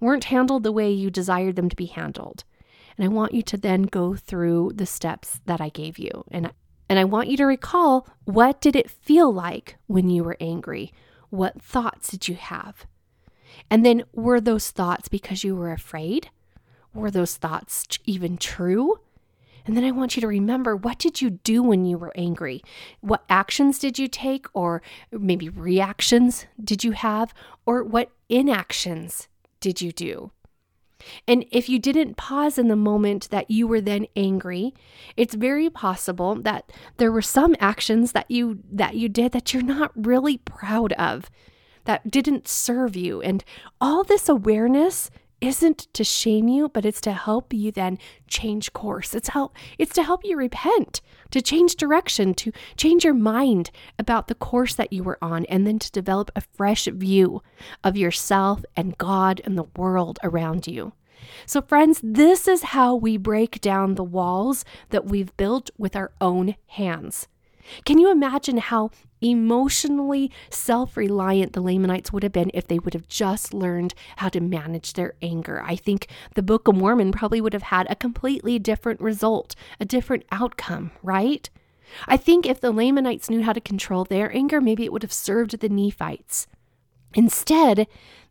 weren't 0.00 0.24
handled 0.24 0.62
the 0.62 0.72
way 0.72 0.90
you 0.90 1.10
desired 1.10 1.56
them 1.56 1.68
to 1.68 1.76
be 1.76 1.86
handled. 1.86 2.44
And 2.96 3.04
I 3.04 3.08
want 3.08 3.34
you 3.34 3.42
to 3.42 3.56
then 3.56 3.82
go 3.82 4.16
through 4.16 4.72
the 4.74 4.86
steps 4.86 5.40
that 5.46 5.60
I 5.60 5.68
gave 5.68 5.98
you. 5.98 6.24
And, 6.30 6.50
and 6.88 6.98
I 6.98 7.04
want 7.04 7.28
you 7.28 7.36
to 7.36 7.46
recall 7.46 8.08
what 8.24 8.60
did 8.60 8.74
it 8.74 8.90
feel 8.90 9.32
like 9.32 9.76
when 9.86 10.10
you 10.10 10.24
were 10.24 10.36
angry? 10.40 10.92
What 11.30 11.62
thoughts 11.62 12.10
did 12.10 12.26
you 12.26 12.34
have? 12.34 12.86
And 13.70 13.84
then 13.84 14.04
were 14.12 14.40
those 14.40 14.70
thoughts 14.70 15.08
because 15.08 15.44
you 15.44 15.54
were 15.54 15.72
afraid? 15.72 16.30
Were 16.94 17.10
those 17.10 17.36
thoughts 17.36 17.86
even 18.04 18.36
true? 18.38 18.98
And 19.68 19.76
then 19.76 19.84
I 19.84 19.90
want 19.90 20.16
you 20.16 20.22
to 20.22 20.26
remember 20.26 20.74
what 20.74 20.98
did 20.98 21.20
you 21.20 21.28
do 21.28 21.62
when 21.62 21.84
you 21.84 21.98
were 21.98 22.16
angry? 22.16 22.62
What 23.02 23.22
actions 23.28 23.78
did 23.78 23.98
you 23.98 24.08
take, 24.08 24.46
or 24.54 24.80
maybe 25.12 25.50
reactions 25.50 26.46
did 26.64 26.84
you 26.84 26.92
have, 26.92 27.34
or 27.66 27.84
what 27.84 28.10
inactions 28.30 29.28
did 29.60 29.82
you 29.82 29.92
do? 29.92 30.32
And 31.28 31.44
if 31.52 31.68
you 31.68 31.78
didn't 31.78 32.16
pause 32.16 32.56
in 32.56 32.68
the 32.68 32.76
moment 32.76 33.28
that 33.28 33.50
you 33.50 33.66
were 33.66 33.82
then 33.82 34.06
angry, 34.16 34.72
it's 35.18 35.34
very 35.34 35.68
possible 35.68 36.36
that 36.36 36.72
there 36.96 37.12
were 37.12 37.20
some 37.20 37.54
actions 37.60 38.12
that 38.12 38.30
you 38.30 38.60
that 38.72 38.94
you 38.94 39.10
did 39.10 39.32
that 39.32 39.52
you're 39.52 39.62
not 39.62 39.92
really 39.94 40.38
proud 40.38 40.94
of 40.94 41.30
that 41.84 42.10
didn't 42.10 42.48
serve 42.48 42.96
you. 42.96 43.20
And 43.20 43.44
all 43.82 44.02
this 44.02 44.30
awareness 44.30 45.10
isn't 45.40 45.86
to 45.92 46.04
shame 46.04 46.48
you, 46.48 46.68
but 46.68 46.84
it's 46.84 47.00
to 47.02 47.12
help 47.12 47.52
you 47.52 47.70
then 47.70 47.98
change 48.26 48.72
course. 48.72 49.14
It's 49.14 49.28
help 49.28 49.54
it's 49.78 49.92
to 49.94 50.02
help 50.02 50.24
you 50.24 50.36
repent, 50.36 51.00
to 51.30 51.40
change 51.40 51.76
direction, 51.76 52.34
to 52.34 52.52
change 52.76 53.04
your 53.04 53.14
mind 53.14 53.70
about 53.98 54.28
the 54.28 54.34
course 54.34 54.74
that 54.74 54.92
you 54.92 55.02
were 55.02 55.18
on 55.22 55.44
and 55.46 55.66
then 55.66 55.78
to 55.78 55.92
develop 55.92 56.30
a 56.34 56.40
fresh 56.40 56.86
view 56.86 57.42
of 57.84 57.96
yourself 57.96 58.64
and 58.76 58.98
God 58.98 59.40
and 59.44 59.56
the 59.56 59.68
world 59.76 60.18
around 60.22 60.66
you. 60.66 60.92
So 61.46 61.62
friends, 61.62 62.00
this 62.02 62.48
is 62.48 62.62
how 62.62 62.94
we 62.94 63.16
break 63.16 63.60
down 63.60 63.94
the 63.94 64.04
walls 64.04 64.64
that 64.90 65.06
we've 65.06 65.36
built 65.36 65.70
with 65.76 65.96
our 65.96 66.12
own 66.20 66.54
hands. 66.68 67.28
Can 67.84 67.98
you 67.98 68.10
imagine 68.10 68.58
how 68.58 68.90
emotionally 69.20 70.30
self 70.50 70.96
reliant 70.96 71.52
the 71.52 71.60
Lamanites 71.60 72.12
would 72.12 72.22
have 72.22 72.32
been 72.32 72.50
if 72.54 72.66
they 72.68 72.78
would 72.78 72.94
have 72.94 73.08
just 73.08 73.52
learned 73.52 73.94
how 74.16 74.28
to 74.28 74.40
manage 74.40 74.92
their 74.92 75.14
anger? 75.22 75.62
I 75.62 75.76
think 75.76 76.08
the 76.34 76.42
Book 76.42 76.68
of 76.68 76.76
Mormon 76.76 77.12
probably 77.12 77.40
would 77.40 77.52
have 77.52 77.64
had 77.64 77.90
a 77.90 77.96
completely 77.96 78.58
different 78.58 79.00
result, 79.00 79.54
a 79.80 79.84
different 79.84 80.24
outcome, 80.30 80.90
right? 81.02 81.48
I 82.06 82.16
think 82.16 82.46
if 82.46 82.60
the 82.60 82.70
Lamanites 82.72 83.30
knew 83.30 83.42
how 83.42 83.52
to 83.52 83.60
control 83.60 84.04
their 84.04 84.34
anger, 84.34 84.60
maybe 84.60 84.84
it 84.84 84.92
would 84.92 85.02
have 85.02 85.12
served 85.12 85.58
the 85.58 85.68
Nephites. 85.68 86.46
Instead, 87.14 87.86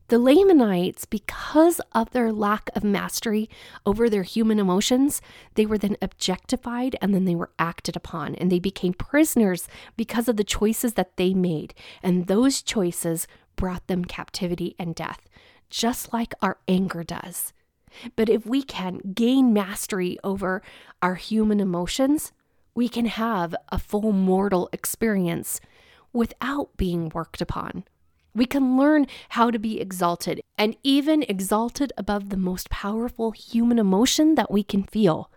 the 0.10 0.20
Lamanites, 0.20 1.06
because 1.06 1.82
of 1.92 2.12
their 2.12 2.32
lack 2.32 2.70
of 2.76 2.84
mastery 2.84 3.50
over 3.86 4.10
their 4.10 4.24
human 4.24 4.58
emotions, 4.58 5.22
they 5.56 5.66
were 5.66 5.78
then 5.78 5.98
objectified 6.02 6.96
and 7.02 7.14
then 7.14 7.26
they 7.26 7.36
were 7.36 7.52
acted 7.60 7.96
upon, 7.96 8.36
and 8.36 8.50
they 8.50 8.60
became 8.60 8.94
prisoners 8.94 9.68
because 9.98 10.30
of 10.30 10.38
the 10.38 10.46
choices 10.46 10.94
that 10.94 11.18
they 11.18 11.34
made. 11.34 11.74
And 12.02 12.28
those 12.28 12.62
choices 12.62 13.28
brought 13.58 13.88
them 13.88 14.06
captivity 14.06 14.76
and 14.80 14.96
death, 14.96 15.28
just 15.70 16.14
like 16.14 16.34
our 16.42 16.58
anger 16.68 17.04
does. 17.04 17.52
But 18.16 18.30
if 18.30 18.46
we 18.46 18.64
can 18.64 19.00
gain 19.14 19.52
mastery 19.54 20.18
over 20.24 20.62
our 21.02 21.16
human 21.16 21.60
emotions, 21.60 22.32
we 22.76 22.88
can 22.88 23.08
have 23.08 23.56
a 23.70 23.80
full 23.80 24.12
mortal 24.14 24.70
experience 24.72 25.60
without 26.14 26.78
being 26.78 27.10
worked 27.10 27.42
upon. 27.42 27.84
We 28.38 28.46
can 28.46 28.78
learn 28.78 29.08
how 29.30 29.50
to 29.50 29.58
be 29.58 29.82
exalted 29.82 30.42
and 30.60 30.78
even 30.84 31.24
exalted 31.24 31.92
above 31.98 32.30
the 32.30 32.38
most 32.38 32.70
powerful 32.70 33.32
human 33.32 33.80
emotion 33.80 34.36
that 34.36 34.52
we 34.52 34.62
can 34.62 34.84
feel. 34.84 35.32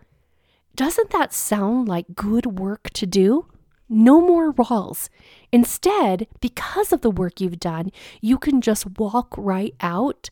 Doesn't 0.75 1.09
that 1.09 1.33
sound 1.33 1.87
like 1.87 2.13
good 2.13 2.59
work 2.59 2.91
to 2.91 3.07
do? 3.07 3.47
No 3.89 4.21
more 4.21 4.51
walls. 4.51 5.09
Instead, 5.51 6.27
because 6.41 6.93
of 6.93 7.01
the 7.01 7.09
work 7.09 7.41
you've 7.41 7.59
done, 7.59 7.91
you 8.21 8.37
can 8.37 8.61
just 8.61 8.99
walk 8.99 9.33
right 9.35 9.73
out 9.81 10.29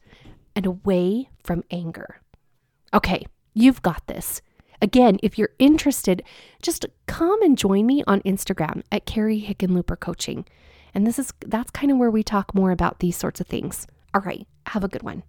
and 0.55 0.67
away 0.67 1.31
from 1.43 1.63
anger. 1.71 2.21
Okay, 2.93 3.25
you've 3.55 3.81
got 3.81 4.05
this. 4.05 4.43
Again, 4.79 5.17
if 5.23 5.39
you're 5.39 5.55
interested, 5.57 6.21
just 6.61 6.85
come 7.07 7.41
and 7.41 7.57
join 7.57 7.87
me 7.87 8.03
on 8.05 8.21
Instagram 8.21 8.83
at 8.91 9.07
Carrie 9.07 9.41
Hickenlooper 9.41 9.99
Coaching. 9.99 10.45
And 10.93 11.05
this 11.05 11.19
is 11.19 11.33
that's 11.45 11.71
kind 11.71 11.91
of 11.91 11.97
where 11.97 12.11
we 12.11 12.23
talk 12.23 12.53
more 12.53 12.71
about 12.71 12.99
these 12.99 13.17
sorts 13.17 13.39
of 13.39 13.47
things. 13.47 13.87
All 14.13 14.21
right, 14.21 14.47
have 14.67 14.83
a 14.83 14.87
good 14.87 15.03
one. 15.03 15.23